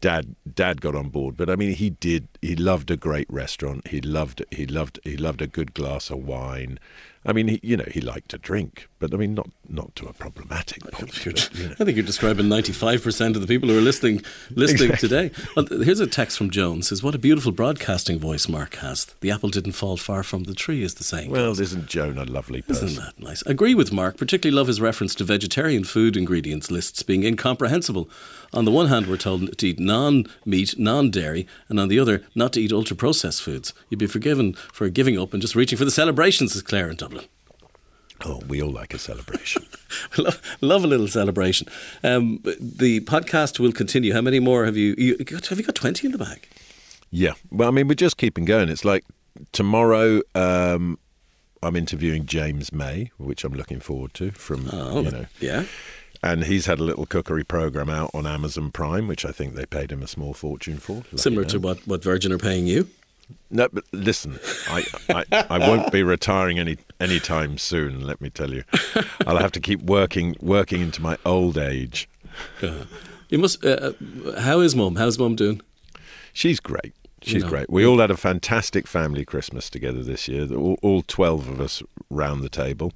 dad 0.00 0.34
dad 0.52 0.80
got 0.80 0.94
on 0.94 1.08
board. 1.08 1.36
But 1.36 1.50
i 1.50 1.56
mean 1.56 1.74
he 1.74 1.90
did 1.90 2.28
he 2.42 2.56
loved 2.56 2.90
a 2.90 2.96
great 2.96 3.30
restaurant. 3.30 3.88
He 3.88 4.00
loved 4.00 4.44
he 4.50 4.66
loved 4.66 5.00
he 5.04 5.16
loved 5.16 5.42
a 5.42 5.46
good 5.46 5.74
glass 5.74 6.10
of 6.10 6.18
wine 6.26 6.78
I 7.26 7.32
mean, 7.32 7.48
he, 7.48 7.60
you 7.62 7.76
know, 7.76 7.84
he 7.90 8.00
liked 8.00 8.30
to 8.30 8.38
drink, 8.38 8.88
but 8.98 9.12
I 9.12 9.16
mean, 9.16 9.34
not 9.34 9.48
not 9.68 9.94
to 9.96 10.06
a 10.06 10.12
problematic 10.12 10.82
point. 10.92 11.12
But, 11.24 11.26
you 11.26 11.68
know. 11.68 11.74
I 11.80 11.84
think 11.84 11.96
you're 11.96 12.06
describing 12.06 12.46
95% 12.46 13.34
of 13.34 13.40
the 13.40 13.46
people 13.46 13.68
who 13.68 13.76
are 13.76 13.82
listening 13.82 14.22
listening 14.50 14.92
exactly. 14.92 15.08
today. 15.08 15.44
Well, 15.56 15.66
here's 15.82 16.00
a 16.00 16.06
text 16.06 16.38
from 16.38 16.50
Jones: 16.50 16.88
"Says 16.88 17.02
what 17.02 17.14
a 17.14 17.18
beautiful 17.18 17.52
broadcasting 17.52 18.18
voice 18.18 18.48
Mark 18.48 18.76
has. 18.76 19.06
The 19.20 19.30
apple 19.30 19.50
didn't 19.50 19.72
fall 19.72 19.96
far 19.96 20.22
from 20.22 20.44
the 20.44 20.54
tree, 20.54 20.82
is 20.82 20.94
the 20.94 21.04
saying." 21.04 21.30
Well, 21.30 21.50
goes. 21.50 21.60
isn't 21.60 21.86
Joan 21.86 22.18
a 22.18 22.24
lovely 22.24 22.62
person? 22.62 22.88
Isn't 22.88 23.04
that 23.04 23.18
nice? 23.18 23.42
Agree 23.42 23.74
with 23.74 23.92
Mark. 23.92 24.16
Particularly 24.16 24.56
love 24.56 24.68
his 24.68 24.80
reference 24.80 25.14
to 25.16 25.24
vegetarian 25.24 25.84
food 25.84 26.16
ingredients 26.16 26.70
lists 26.70 27.02
being 27.02 27.24
incomprehensible. 27.24 28.08
On 28.52 28.64
the 28.64 28.70
one 28.70 28.86
hand, 28.86 29.06
we're 29.06 29.16
told 29.16 29.58
to 29.58 29.68
eat 29.68 29.80
non-meat, 29.80 30.78
non-dairy, 30.78 31.46
and 31.68 31.80
on 31.80 31.88
the 31.88 31.98
other, 31.98 32.24
not 32.34 32.52
to 32.52 32.60
eat 32.60 32.72
ultra-processed 32.72 33.42
foods. 33.42 33.74
You'd 33.90 33.98
be 33.98 34.06
forgiven 34.06 34.54
for 34.72 34.88
giving 34.88 35.18
up 35.18 35.32
and 35.32 35.42
just 35.42 35.54
reaching 35.54 35.76
for 35.76 35.84
the 35.84 35.90
celebrations, 35.90 36.52
says 36.52 36.62
Claire 36.62 36.88
in 36.88 36.96
Dublin. 36.96 37.15
Oh, 38.24 38.40
we 38.48 38.62
all 38.62 38.70
like 38.70 38.94
a 38.94 38.98
celebration. 38.98 39.66
love, 40.18 40.40
love, 40.60 40.84
a 40.84 40.86
little 40.86 41.08
celebration. 41.08 41.68
Um, 42.02 42.40
the 42.42 43.00
podcast 43.00 43.60
will 43.60 43.72
continue. 43.72 44.12
How 44.12 44.22
many 44.22 44.40
more 44.40 44.64
have 44.64 44.76
you, 44.76 44.94
you 44.96 45.16
got, 45.18 45.46
have 45.48 45.58
you 45.58 45.64
got 45.64 45.74
20 45.74 46.06
in 46.06 46.12
the 46.12 46.18
bag? 46.18 46.48
Yeah. 47.10 47.34
Well, 47.50 47.68
I 47.68 47.70
mean, 47.70 47.88
we're 47.88 47.94
just 47.94 48.16
keeping 48.16 48.44
going. 48.44 48.68
It's 48.68 48.84
like 48.84 49.04
tomorrow 49.52 50.22
um, 50.34 50.98
I'm 51.62 51.76
interviewing 51.76 52.26
James 52.26 52.72
May, 52.72 53.10
which 53.18 53.44
I'm 53.44 53.52
looking 53.52 53.80
forward 53.80 54.14
to 54.14 54.30
from, 54.32 54.68
oh, 54.72 55.02
you 55.02 55.10
know. 55.10 55.26
Yeah. 55.40 55.64
And 56.22 56.44
he's 56.44 56.66
had 56.66 56.78
a 56.78 56.84
little 56.84 57.06
cookery 57.06 57.44
program 57.44 57.90
out 57.90 58.10
on 58.14 58.26
Amazon 58.26 58.70
Prime, 58.70 59.06
which 59.06 59.24
I 59.24 59.30
think 59.30 59.54
they 59.54 59.66
paid 59.66 59.92
him 59.92 60.02
a 60.02 60.06
small 60.06 60.32
fortune 60.32 60.78
for. 60.78 61.04
Similar 61.14 61.44
to 61.46 61.58
what, 61.58 61.86
what 61.86 62.02
Virgin 62.02 62.32
are 62.32 62.38
paying 62.38 62.66
you? 62.66 62.88
No, 63.50 63.68
but 63.72 63.84
listen, 63.92 64.38
I, 64.68 64.84
I, 65.08 65.46
I 65.50 65.58
won't 65.58 65.92
be 65.92 66.02
retiring 66.02 66.58
any 66.58 66.78
anytime 67.00 67.58
soon. 67.58 68.06
Let 68.06 68.20
me 68.20 68.30
tell 68.30 68.52
you, 68.52 68.64
I'll 69.26 69.38
have 69.38 69.52
to 69.52 69.60
keep 69.60 69.82
working 69.82 70.36
working 70.40 70.80
into 70.80 71.02
my 71.02 71.18
old 71.24 71.58
age. 71.58 72.08
Uh, 72.62 72.84
you 73.28 73.38
must. 73.38 73.64
Uh, 73.64 73.92
uh 74.26 74.40
how 74.40 74.60
is 74.60 74.74
mum? 74.74 74.96
How's 74.96 75.18
mum 75.18 75.36
doing? 75.36 75.60
She's 76.32 76.60
great. 76.60 76.94
She's 77.22 77.42
great. 77.42 77.68
We 77.68 77.84
all 77.84 77.98
had 77.98 78.10
a 78.10 78.16
fantastic 78.16 78.86
family 78.86 79.24
Christmas 79.24 79.68
together 79.68 80.02
this 80.02 80.28
year. 80.28 80.46
All, 80.54 80.78
all 80.82 81.02
twelve 81.02 81.48
of 81.48 81.60
us 81.60 81.82
round 82.08 82.42
the 82.42 82.48
table, 82.48 82.92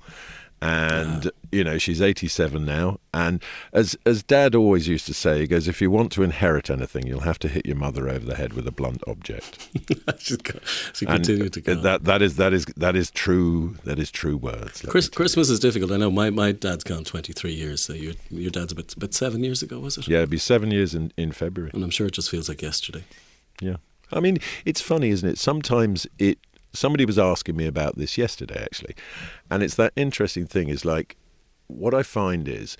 and 0.62 1.24
yeah. 1.24 1.30
you 1.52 1.64
know 1.64 1.78
she's 1.78 2.02
87 2.02 2.64
now. 2.64 2.98
And 3.14 3.42
as 3.72 3.96
as 4.04 4.22
dad 4.22 4.54
always 4.54 4.88
used 4.88 5.06
to 5.06 5.14
say 5.14 5.40
he 5.40 5.46
goes 5.46 5.68
if 5.68 5.80
you 5.80 5.90
want 5.90 6.12
to 6.12 6.22
inherit 6.22 6.70
anything 6.70 7.06
you'll 7.06 7.20
have 7.20 7.38
to 7.40 7.48
hit 7.48 7.66
your 7.66 7.76
mother 7.76 8.08
over 8.08 8.24
the 8.24 8.34
head 8.34 8.52
with 8.52 8.66
a 8.66 8.72
blunt 8.72 9.02
object. 9.06 9.68
She 10.92 11.06
continued 11.06 11.52
to 11.54 11.60
go. 11.60 11.74
that 11.74 12.04
that 12.04 12.22
is 12.22 12.36
that 12.36 12.52
is 12.52 12.66
that 12.76 12.94
is 12.94 13.10
true 13.10 13.76
that 13.84 13.98
is 13.98 14.10
true 14.10 14.36
words 14.36 14.84
Chris, 14.88 15.08
christmas 15.08 15.48
is 15.50 15.58
difficult. 15.58 15.92
I 15.92 15.96
know 15.96 16.10
my, 16.10 16.30
my 16.30 16.52
dad's 16.52 16.84
gone 16.84 17.04
23 17.04 17.52
years 17.52 17.82
so 17.82 17.92
your, 17.92 18.14
your 18.30 18.50
dad's 18.50 18.72
about, 18.72 18.94
about 18.94 19.14
seven 19.14 19.42
years 19.42 19.62
ago 19.62 19.78
was 19.80 19.98
it? 19.98 20.08
Yeah 20.08 20.18
it'd 20.18 20.30
be 20.30 20.38
seven 20.38 20.70
years 20.70 20.94
in, 20.94 21.12
in 21.16 21.32
february. 21.32 21.70
And 21.74 21.82
i'm 21.82 21.90
sure 21.90 22.06
it 22.06 22.12
just 22.12 22.30
feels 22.30 22.48
like 22.48 22.62
yesterday. 22.62 23.04
Yeah. 23.60 23.76
I 24.12 24.20
mean 24.20 24.38
it's 24.64 24.80
funny 24.80 25.10
isn't 25.10 25.28
it? 25.28 25.38
Sometimes 25.38 26.06
it 26.18 26.38
somebody 26.72 27.04
was 27.04 27.18
asking 27.18 27.56
me 27.56 27.66
about 27.66 27.96
this 27.96 28.16
yesterday 28.16 28.62
actually 28.62 28.94
and 29.50 29.62
it's 29.62 29.74
that 29.74 29.92
interesting 29.96 30.46
thing 30.46 30.68
is 30.68 30.84
like 30.84 31.16
what 31.66 31.94
i 31.94 32.02
find 32.02 32.48
is 32.48 32.76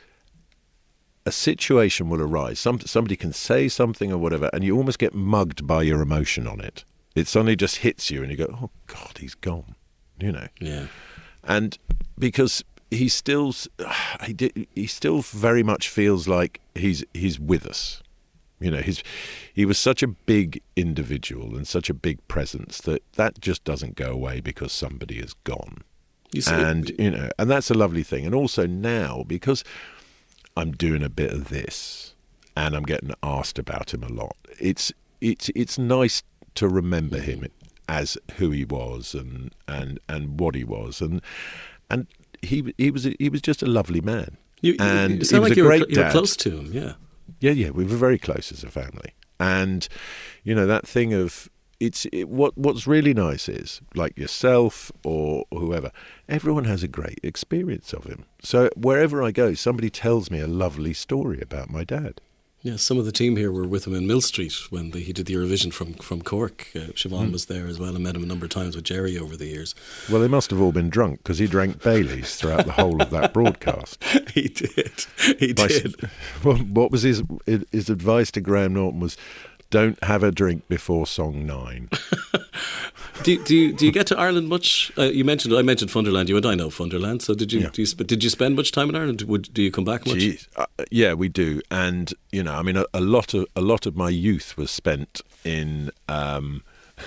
a 1.27 1.33
situation 1.33 2.09
will 2.09 2.23
arise. 2.23 2.59
Some, 2.59 2.81
somebody 2.81 3.15
can 3.15 3.33
say 3.35 3.69
something 3.69 4.11
or 4.11 4.19
whatever 4.19 4.49
and 4.53 4.65
you 4.65 4.77
almost 4.77 4.99
get 4.99 5.15
mugged 5.15 5.67
by 5.67 5.83
your 5.83 6.01
emotion 6.01 6.47
on 6.47 6.61
it. 6.61 6.85
It 7.15 7.29
suddenly 7.29 7.57
just 7.57 7.77
hits 7.77 8.11
you 8.11 8.23
and 8.23 8.31
you 8.31 8.39
go 8.39 8.59
oh 8.63 8.71
god 8.87 9.19
he's 9.19 9.35
gone 9.35 9.77
you 10.19 10.33
know? 10.33 10.47
Yeah. 10.61 10.87
And 11.45 11.79
because 12.19 12.65
he 12.91 13.09
still 13.09 13.55
he, 14.27 14.67
he 14.75 14.87
still 14.87 15.23
very 15.23 15.63
much 15.63 15.89
feels 15.89 16.29
like 16.29 16.61
he's 16.75 17.05
he's 17.15 17.39
with 17.39 17.67
us 17.67 18.03
you 18.61 18.71
know, 18.71 18.81
he's 18.83 19.03
he 19.53 19.65
was 19.65 19.79
such 19.79 20.03
a 20.03 20.07
big 20.07 20.63
individual 20.77 21.57
and 21.57 21.67
such 21.67 21.89
a 21.91 21.95
big 21.95 22.27
presence 22.29 22.79
that 22.83 23.03
that 23.15 23.41
just 23.41 23.65
doesn't 23.65 23.97
go 23.97 24.11
away 24.11 24.41
because 24.41 24.73
somebody 24.73 25.19
is 25.19 25.35
gone. 25.45 25.79
You 26.33 26.43
see, 26.43 26.55
and 26.55 26.91
you 26.99 27.11
know, 27.11 27.31
and 27.39 27.51
that's 27.51 27.71
a 27.71 27.75
lovely 27.75 28.03
thing. 28.03 28.25
And 28.27 28.35
also 28.35 28.67
now 28.67 29.25
because 29.27 29.65
I'm 30.57 30.73
doing 30.73 31.03
a 31.03 31.09
bit 31.09 31.33
of 31.33 31.49
this 31.49 32.15
and 32.57 32.75
I'm 32.77 32.85
getting 32.85 33.13
asked 33.23 33.59
about 33.59 33.95
him 33.95 34.03
a 34.03 34.09
lot. 34.09 34.37
It's 34.61 34.93
it's 35.21 35.51
it's 35.57 35.79
nice 35.79 36.23
to 36.57 36.69
remember 36.69 37.19
him 37.19 37.47
as 37.89 38.19
who 38.37 38.51
he 38.51 38.65
was 38.65 39.15
and 39.15 39.55
and 39.67 39.99
and 40.09 40.39
what 40.39 40.55
he 40.55 40.65
was 40.65 41.01
and 41.01 41.23
and 41.89 42.07
he 42.43 42.73
he 42.79 42.91
was 42.91 43.05
he 43.19 43.29
was 43.29 43.41
just 43.41 43.63
a 43.63 43.67
lovely 43.67 44.01
man. 44.01 44.37
You, 44.61 44.77
and 44.79 45.21
you 45.21 45.25
sound 45.25 45.45
like 45.45 45.57
you 45.57 45.65
were, 45.65 45.75
you 45.75 46.03
were 46.03 46.11
close 46.11 46.37
to 46.37 46.59
him, 46.59 46.73
yeah. 46.73 46.93
Yeah, 47.41 47.53
yeah, 47.53 47.71
we 47.71 47.85
were 47.85 47.97
very 47.97 48.19
close 48.19 48.53
as 48.53 48.63
a 48.63 48.71
family, 48.71 49.15
and 49.39 49.89
you 50.45 50.55
know 50.55 50.67
that 50.67 50.87
thing 50.87 51.15
of 51.15 51.49
it's 51.81 52.07
it, 52.13 52.29
what 52.29 52.57
what's 52.57 52.87
really 52.87 53.15
nice 53.15 53.49
is 53.49 53.81
like 53.95 54.17
yourself 54.19 54.93
or 55.03 55.45
whoever, 55.51 55.91
everyone 56.29 56.65
has 56.65 56.83
a 56.83 56.89
great 56.89 57.19
experience 57.23 57.95
of 57.95 58.05
him. 58.05 58.27
So 58.43 58.69
wherever 58.77 59.23
I 59.23 59.31
go, 59.31 59.55
somebody 59.55 59.89
tells 59.89 60.31
me 60.31 60.41
a 60.41 60.47
lovely 60.47 60.93
story 60.93 61.41
about 61.41 61.71
my 61.71 61.83
dad. 61.83 62.21
Yeah, 62.63 62.77
some 62.77 62.99
of 62.99 63.07
the 63.07 63.13
team 63.13 63.37
here 63.37 63.51
were 63.51 63.67
with 63.67 63.87
him 63.87 63.95
in 63.95 64.07
Millstreet 64.07 64.71
when 64.71 64.91
the, 64.91 65.01
he 65.01 65.15
did 65.15 65.25
the 65.25 65.35
Eurovision 65.35 65.73
from 65.73 65.95
from 65.95 66.21
Cork. 66.21 66.69
Uh, 66.75 66.93
Siobhan 66.93 67.29
mm. 67.29 67.33
was 67.33 67.47
there 67.47 67.67
as 67.67 67.79
well 67.79 67.95
and 67.95 68.05
met 68.05 68.15
him 68.15 68.23
a 68.23 68.27
number 68.27 68.45
of 68.45 68.51
times 68.51 68.77
with 68.77 68.85
Jerry 68.85 69.17
over 69.17 69.35
the 69.35 69.47
years. 69.47 69.75
Well, 70.11 70.21
they 70.21 70.29
must 70.29 70.51
have 70.51 70.61
all 70.61 70.73
been 70.73 70.91
drunk 70.91 71.21
because 71.23 71.39
he 71.39 71.47
drank 71.47 71.83
Baileys 71.83 72.37
throughout 72.37 72.67
the 72.67 72.73
whole 72.73 73.01
of 73.01 73.09
that 73.11 73.33
broadcast. 73.33 74.03
he 74.35 74.49
did. 74.49 75.07
He 75.39 75.55
By, 75.55 75.69
did. 75.69 75.95
What, 76.43 76.61
what 76.63 76.91
was 76.91 77.03
his 77.03 77.23
his 77.47 77.89
advice 77.89 78.31
to 78.33 78.43
Graham 78.43 78.75
Norton 78.75 79.01
was 79.01 79.17
don't 79.71 80.03
have 80.05 80.23
a 80.23 80.31
drink 80.31 80.69
before 80.69 81.07
song 81.07 81.47
nine. 81.47 81.89
do, 83.23 83.43
do 83.45 83.57
you 83.57 83.73
do 83.73 83.87
you 83.87 83.93
get 83.93 84.07
to 84.09 84.19
Ireland 84.19 84.49
much? 84.49 84.93
Uh, 84.97 85.03
you 85.05 85.25
mentioned 85.25 85.55
I 85.55 85.63
mentioned 85.63 85.91
Funderland. 85.91 86.29
You 86.29 86.37
and 86.37 86.47
I 86.47 86.55
know 86.55 86.69
Funderland. 86.69 87.23
So 87.23 87.35
did 87.35 87.53
you, 87.53 87.61
yeah. 87.61 87.71
you 87.75 87.87
did 87.87 88.25
you 88.25 88.31
spend 88.31 88.57
much 88.57 88.73
time 88.73 88.89
in 88.89 88.97
Ireland? 88.97 89.23
Would 89.23 89.53
do 89.53 89.63
you 89.63 89.71
come 89.71 89.85
back 89.85 90.07
much? 90.07 90.49
uh, 90.57 90.67
yeah, 90.91 91.15
we 91.15 91.29
do. 91.29 91.61
And 91.71 92.13
you 92.33 92.43
know, 92.43 92.55
I 92.55 92.63
mean, 92.63 92.77
a, 92.77 92.85
a, 92.95 93.01
lot 93.01 93.35
of 93.35 93.47
a 93.55 93.61
lot 93.61 93.87
of 93.87 93.97
my 93.97 94.09
youth 94.09 94.57
was 94.57 94.71
spent 94.71 95.21
in. 95.45 95.91
Um, 96.09 96.63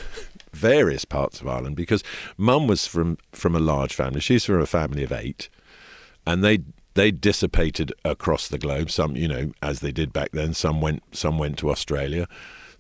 various 0.54 1.04
parts 1.04 1.42
of 1.42 1.48
Ireland 1.48 1.76
because 1.76 2.04
mum 2.38 2.68
was 2.68 2.86
from 2.86 3.18
from 3.32 3.56
a 3.56 3.60
large 3.60 3.96
family 3.96 4.20
she's 4.20 4.46
from 4.46 4.62
a 4.62 4.68
family 4.68 5.04
of 5.04 5.12
8 5.12 5.50
and 6.28 6.44
they 6.44 6.60
they 6.94 7.12
dissipated 7.12 7.94
across 8.06 8.48
the 8.48 8.58
globe. 8.58 8.92
Some, 8.92 9.16
you 9.16 9.28
know, 9.28 9.52
as 9.62 9.80
they 9.80 9.92
did 9.92 10.14
back 10.14 10.32
then. 10.32 10.54
Some 10.54 10.82
went, 10.82 11.04
some 11.12 11.38
went 11.38 11.58
to 11.60 11.70
Australia. 11.70 12.28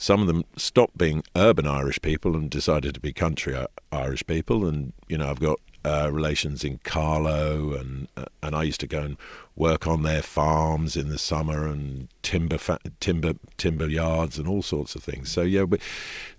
Some 0.03 0.19
of 0.19 0.27
them 0.27 0.43
stopped 0.57 0.97
being 0.97 1.23
urban 1.33 1.65
Irish 1.65 2.01
people 2.01 2.35
and 2.35 2.49
decided 2.49 2.93
to 2.93 2.99
be 2.99 3.13
country 3.13 3.55
Irish 3.89 4.27
people. 4.27 4.65
And 4.65 4.91
you 5.07 5.17
know, 5.17 5.29
I've 5.29 5.39
got 5.39 5.61
uh, 5.85 6.09
relations 6.11 6.65
in 6.65 6.79
Carlow, 6.79 7.73
and 7.73 8.09
uh, 8.17 8.25
and 8.41 8.53
I 8.53 8.63
used 8.63 8.81
to 8.81 8.87
go 8.87 8.99
and 8.99 9.15
work 9.55 9.87
on 9.87 10.03
their 10.03 10.21
farms 10.21 10.97
in 10.97 11.07
the 11.07 11.17
summer 11.17 11.65
and 11.67 12.09
timber 12.21 12.57
fa- 12.57 12.81
timber 12.99 13.35
timber 13.55 13.87
yards 13.87 14.37
and 14.37 14.45
all 14.45 14.61
sorts 14.61 14.93
of 14.93 15.01
things. 15.05 15.31
So 15.31 15.43
yeah, 15.43 15.63
but 15.63 15.79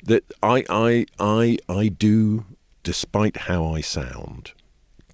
that 0.02 0.24
I 0.42 0.66
I 0.68 1.06
I 1.18 1.56
I 1.66 1.88
do, 1.88 2.44
despite 2.82 3.48
how 3.48 3.64
I 3.64 3.80
sound 3.80 4.52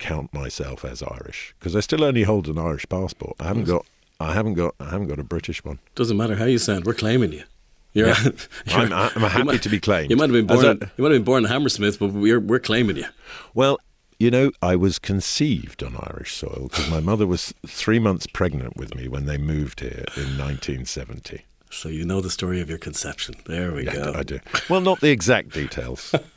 count 0.00 0.34
myself 0.34 0.84
as 0.84 1.04
Irish 1.04 1.54
because 1.60 1.76
I 1.76 1.80
still 1.80 2.02
only 2.02 2.24
hold 2.24 2.48
an 2.48 2.58
Irish 2.58 2.86
passport. 2.88 3.36
I 3.38 3.44
haven't 3.44 3.66
got. 3.66 3.86
I 4.18 4.32
haven't 4.32 4.54
got. 4.54 4.74
I 4.80 4.90
haven't 4.90 5.06
got 5.06 5.20
a 5.20 5.24
British 5.24 5.64
one. 5.64 5.78
Doesn't 5.94 6.16
matter 6.16 6.34
how 6.34 6.46
you 6.46 6.58
sound. 6.58 6.84
We're 6.84 6.94
claiming 6.94 7.32
you. 7.32 7.44
You're, 7.92 8.08
yeah. 8.08 8.16
you're 8.66 8.78
I'm, 8.78 8.92
I'm, 8.92 9.30
happy 9.30 9.44
might, 9.44 9.62
to 9.62 9.68
be 9.68 9.80
claimed. 9.80 10.10
You 10.10 10.16
might 10.16 10.30
have 10.30 10.32
been 10.32 10.46
born. 10.46 10.64
A, 10.64 10.90
you 10.96 11.04
might 11.04 11.12
have 11.12 11.20
been 11.20 11.24
born 11.24 11.44
in 11.44 11.50
Hammersmith, 11.50 11.98
but 11.98 12.12
we're 12.12 12.40
we're 12.40 12.60
claiming 12.60 12.96
you. 12.96 13.06
Well, 13.54 13.78
you 14.18 14.30
know, 14.30 14.52
I 14.60 14.76
was 14.76 14.98
conceived 14.98 15.82
on 15.82 15.96
Irish 15.96 16.34
soil 16.34 16.68
because 16.70 16.90
my 16.90 17.00
mother 17.00 17.26
was 17.26 17.54
three 17.66 17.98
months 17.98 18.26
pregnant 18.26 18.76
with 18.76 18.94
me 18.94 19.08
when 19.08 19.26
they 19.26 19.38
moved 19.38 19.80
here 19.80 20.04
in 20.14 20.36
1970. 20.38 21.46
So 21.70 21.88
you 21.88 22.04
know 22.04 22.20
the 22.20 22.30
story 22.30 22.60
of 22.60 22.68
your 22.68 22.78
conception. 22.78 23.36
There 23.46 23.72
we 23.72 23.86
yeah, 23.86 23.94
go. 23.94 24.12
I 24.16 24.22
do. 24.24 24.40
Well, 24.68 24.80
not 24.80 25.00
the 25.00 25.10
exact 25.10 25.50
details. 25.50 26.14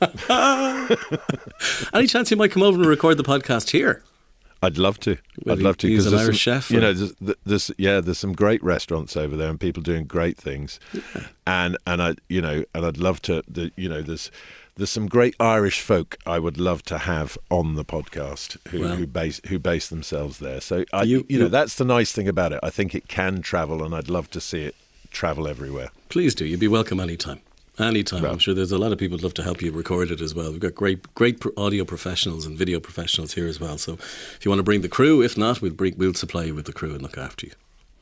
Any 1.92 2.06
chance 2.06 2.30
you 2.30 2.36
might 2.36 2.52
come 2.52 2.62
over 2.62 2.78
and 2.78 2.86
record 2.86 3.16
the 3.16 3.24
podcast 3.24 3.70
here? 3.70 4.02
I'd 4.64 4.78
love 4.78 4.98
to. 5.00 5.16
I'd 5.48 5.60
love 5.60 5.76
to. 5.78 5.88
He's 5.88 6.06
an 6.06 6.14
Irish 6.14 6.44
some, 6.44 6.54
chef. 6.54 6.70
You 6.70 6.80
know, 6.80 6.92
there's, 6.92 7.36
there's, 7.44 7.70
yeah, 7.78 8.00
there's 8.00 8.18
some 8.18 8.32
great 8.32 8.62
restaurants 8.62 9.16
over 9.16 9.36
there 9.36 9.50
and 9.50 9.60
people 9.60 9.82
doing 9.82 10.04
great 10.04 10.36
things, 10.36 10.80
yeah. 10.92 11.26
and 11.46 11.76
and 11.86 12.02
I 12.02 12.14
you 12.28 12.40
know 12.40 12.64
and 12.74 12.86
I'd 12.86 12.98
love 12.98 13.22
to. 13.22 13.42
The, 13.46 13.70
you 13.76 13.88
know, 13.88 14.02
there's 14.02 14.30
there's 14.76 14.90
some 14.90 15.06
great 15.06 15.34
Irish 15.38 15.80
folk 15.80 16.16
I 16.26 16.38
would 16.38 16.58
love 16.58 16.82
to 16.84 16.98
have 16.98 17.38
on 17.50 17.76
the 17.76 17.84
podcast 17.84 18.56
who, 18.68 18.86
who 18.88 19.06
base 19.06 19.40
who 19.48 19.58
base 19.58 19.88
themselves 19.88 20.38
there. 20.38 20.60
So 20.60 20.84
I, 20.92 21.02
you, 21.04 21.24
you 21.28 21.38
know, 21.38 21.48
that's 21.48 21.76
the 21.76 21.84
nice 21.84 22.12
thing 22.12 22.28
about 22.28 22.52
it. 22.52 22.60
I 22.62 22.70
think 22.70 22.94
it 22.94 23.08
can 23.08 23.42
travel, 23.42 23.84
and 23.84 23.94
I'd 23.94 24.08
love 24.08 24.30
to 24.30 24.40
see 24.40 24.64
it 24.64 24.74
travel 25.10 25.46
everywhere. 25.46 25.90
Please 26.08 26.34
do. 26.34 26.44
You'd 26.44 26.60
be 26.60 26.68
welcome 26.68 26.98
anytime. 26.98 27.40
Anytime. 27.78 28.24
I'm 28.24 28.38
sure 28.38 28.54
there's 28.54 28.70
a 28.70 28.78
lot 28.78 28.92
of 28.92 28.98
people 28.98 29.16
who'd 29.16 29.24
love 29.24 29.34
to 29.34 29.42
help 29.42 29.60
you 29.60 29.72
record 29.72 30.10
it 30.12 30.20
as 30.20 30.34
well. 30.34 30.52
We've 30.52 30.60
got 30.60 30.74
great, 30.76 31.12
great 31.14 31.42
audio 31.56 31.84
professionals 31.84 32.46
and 32.46 32.56
video 32.56 32.78
professionals 32.78 33.34
here 33.34 33.48
as 33.48 33.58
well. 33.58 33.78
So 33.78 33.94
if 33.94 34.40
you 34.42 34.50
want 34.50 34.60
to 34.60 34.64
bring 34.64 34.82
the 34.82 34.88
crew, 34.88 35.22
if 35.22 35.36
not, 35.36 35.60
we'll 35.60 35.72
bring, 35.72 35.94
we'll 35.96 36.14
supply 36.14 36.44
you 36.44 36.54
with 36.54 36.66
the 36.66 36.72
crew 36.72 36.92
and 36.92 37.02
look 37.02 37.18
after 37.18 37.46
you. 37.46 37.52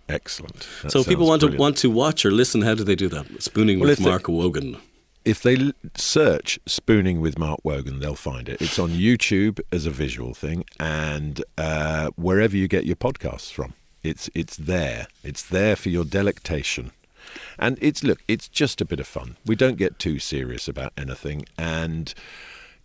Excellent. 0.08 0.66
That 0.82 0.92
so 0.92 1.00
if 1.00 1.08
people 1.08 1.26
want 1.26 1.40
brilliant. 1.40 1.58
to 1.58 1.62
want 1.62 1.76
to 1.78 1.90
watch 1.90 2.26
or 2.26 2.30
listen, 2.30 2.62
how 2.62 2.74
do 2.74 2.84
they 2.84 2.94
do 2.94 3.08
that? 3.08 3.42
Spooning 3.42 3.80
well, 3.80 3.88
with 3.88 4.00
Mark 4.00 4.26
they, 4.26 4.32
Wogan. 4.32 4.76
If 5.24 5.42
they 5.42 5.72
search 5.94 6.58
"Spooning 6.66 7.20
with 7.20 7.38
Mark 7.38 7.60
Wogan," 7.62 8.00
they'll 8.00 8.14
find 8.14 8.48
it. 8.48 8.60
It's 8.60 8.78
on 8.78 8.90
YouTube 8.90 9.60
as 9.70 9.86
a 9.86 9.90
visual 9.90 10.34
thing, 10.34 10.64
and 10.78 11.42
uh, 11.56 12.10
wherever 12.16 12.56
you 12.56 12.68
get 12.68 12.84
your 12.84 12.96
podcasts 12.96 13.50
from, 13.50 13.74
it's 14.02 14.28
it's 14.34 14.56
there. 14.56 15.06
It's 15.22 15.42
there 15.42 15.76
for 15.76 15.88
your 15.88 16.04
delectation. 16.04 16.90
And 17.58 17.78
it's 17.80 18.02
look, 18.02 18.22
it's 18.28 18.48
just 18.48 18.80
a 18.80 18.84
bit 18.84 19.00
of 19.00 19.06
fun. 19.06 19.36
We 19.44 19.56
don't 19.56 19.76
get 19.76 19.98
too 19.98 20.18
serious 20.18 20.68
about 20.68 20.92
anything, 20.96 21.44
and 21.58 22.12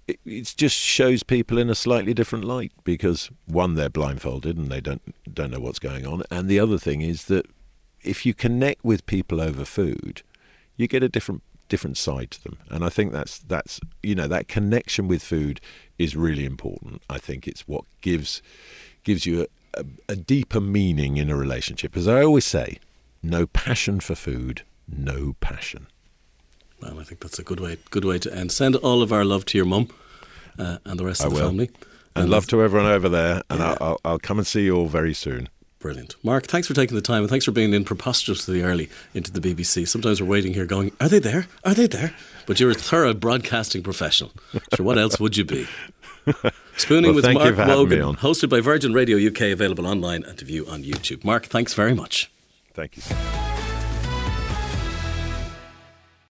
it, 0.07 0.19
it 0.25 0.53
just 0.57 0.75
shows 0.75 1.23
people 1.23 1.57
in 1.57 1.69
a 1.69 1.75
slightly 1.75 2.13
different 2.13 2.45
light 2.45 2.71
because 2.83 3.29
one, 3.45 3.75
they're 3.75 3.89
blindfolded 3.89 4.57
and 4.57 4.71
they 4.71 4.81
don't 4.81 5.01
don't 5.31 5.51
know 5.51 5.59
what's 5.59 5.79
going 5.79 6.05
on, 6.05 6.23
and 6.31 6.47
the 6.47 6.59
other 6.59 6.77
thing 6.77 7.01
is 7.01 7.25
that 7.25 7.45
if 8.03 8.25
you 8.25 8.33
connect 8.33 8.83
with 8.83 9.05
people 9.05 9.41
over 9.41 9.65
food, 9.65 10.21
you 10.75 10.87
get 10.87 11.03
a 11.03 11.09
different 11.09 11.43
different 11.69 11.97
side 11.97 12.31
to 12.31 12.43
them, 12.43 12.57
and 12.69 12.83
I 12.83 12.89
think 12.89 13.11
that's 13.11 13.39
that's 13.39 13.79
you 14.01 14.15
know 14.15 14.27
that 14.27 14.47
connection 14.47 15.07
with 15.07 15.21
food 15.21 15.59
is 15.97 16.15
really 16.15 16.45
important. 16.45 17.01
I 17.09 17.17
think 17.17 17.47
it's 17.47 17.67
what 17.67 17.83
gives 18.01 18.41
gives 19.03 19.25
you 19.25 19.41
a, 19.41 19.81
a, 19.81 19.85
a 20.09 20.15
deeper 20.15 20.61
meaning 20.61 21.17
in 21.17 21.29
a 21.29 21.35
relationship. 21.35 21.97
As 21.97 22.07
I 22.07 22.23
always 22.23 22.45
say, 22.45 22.79
no 23.27 23.45
passion 23.47 23.99
for 23.99 24.15
food, 24.15 24.63
no 24.87 25.35
passion. 25.39 25.87
Well, 26.81 26.99
I 26.99 27.03
think 27.03 27.21
that's 27.21 27.39
a 27.39 27.43
good 27.43 27.59
way 27.59 27.77
good 27.89 28.05
way 28.05 28.19
to 28.19 28.33
end. 28.33 28.51
Send 28.51 28.75
all 28.77 29.01
of 29.01 29.11
our 29.11 29.25
love 29.25 29.45
to 29.45 29.57
your 29.57 29.65
mum 29.65 29.89
uh, 30.59 30.77
and 30.85 30.99
the 30.99 31.05
rest 31.05 31.21
I 31.21 31.25
of 31.27 31.33
the 31.33 31.39
will. 31.39 31.47
family. 31.49 31.69
And, 32.15 32.23
and 32.23 32.29
love 32.31 32.47
to 32.47 32.61
everyone 32.61 32.89
over 32.89 33.09
there. 33.09 33.43
And 33.49 33.59
yeah. 33.59 33.77
I'll, 33.79 33.99
I'll 34.03 34.19
come 34.19 34.37
and 34.37 34.47
see 34.47 34.65
you 34.65 34.75
all 34.75 34.87
very 34.87 35.13
soon. 35.13 35.49
Brilliant. 35.79 36.15
Mark, 36.23 36.47
thanks 36.47 36.67
for 36.67 36.73
taking 36.73 36.95
the 36.95 37.01
time 37.01 37.21
and 37.21 37.29
thanks 37.29 37.45
for 37.45 37.51
being 37.51 37.71
in 37.71 37.83
preposterously 37.83 38.63
early 38.63 38.89
into 39.13 39.31
the 39.31 39.39
BBC. 39.39 39.87
Sometimes 39.87 40.19
we're 40.19 40.27
waiting 40.27 40.53
here 40.53 40.65
going, 40.65 40.91
Are 40.99 41.07
they 41.07 41.19
there? 41.19 41.45
Are 41.63 41.75
they 41.75 41.85
there? 41.85 42.15
But 42.47 42.59
you're 42.59 42.71
a 42.71 42.75
thorough 42.75 43.13
broadcasting 43.13 43.83
professional. 43.83 44.31
So 44.75 44.83
what 44.83 44.97
else 44.97 45.19
would 45.19 45.37
you 45.37 45.45
be? 45.45 45.67
Spooning 46.77 47.13
Well, 47.13 47.15
with 47.15 47.33
Mark 47.33 47.55
for 47.55 47.61
having 47.61 47.89
me 47.89 48.01
Wogan, 48.01 48.15
hosted 48.15 48.49
by 48.49 48.59
Virgin 48.59 48.93
Radio 48.93 49.17
UK, 49.17 49.53
available 49.53 49.85
online 49.85 50.23
and 50.23 50.37
to 50.39 50.45
view 50.45 50.65
on 50.67 50.83
YouTube. 50.83 51.23
Mark, 51.23 51.45
thanks 51.45 51.73
very 51.75 51.93
much. 51.93 52.31
Thank 52.77 52.95
you. 52.95 53.56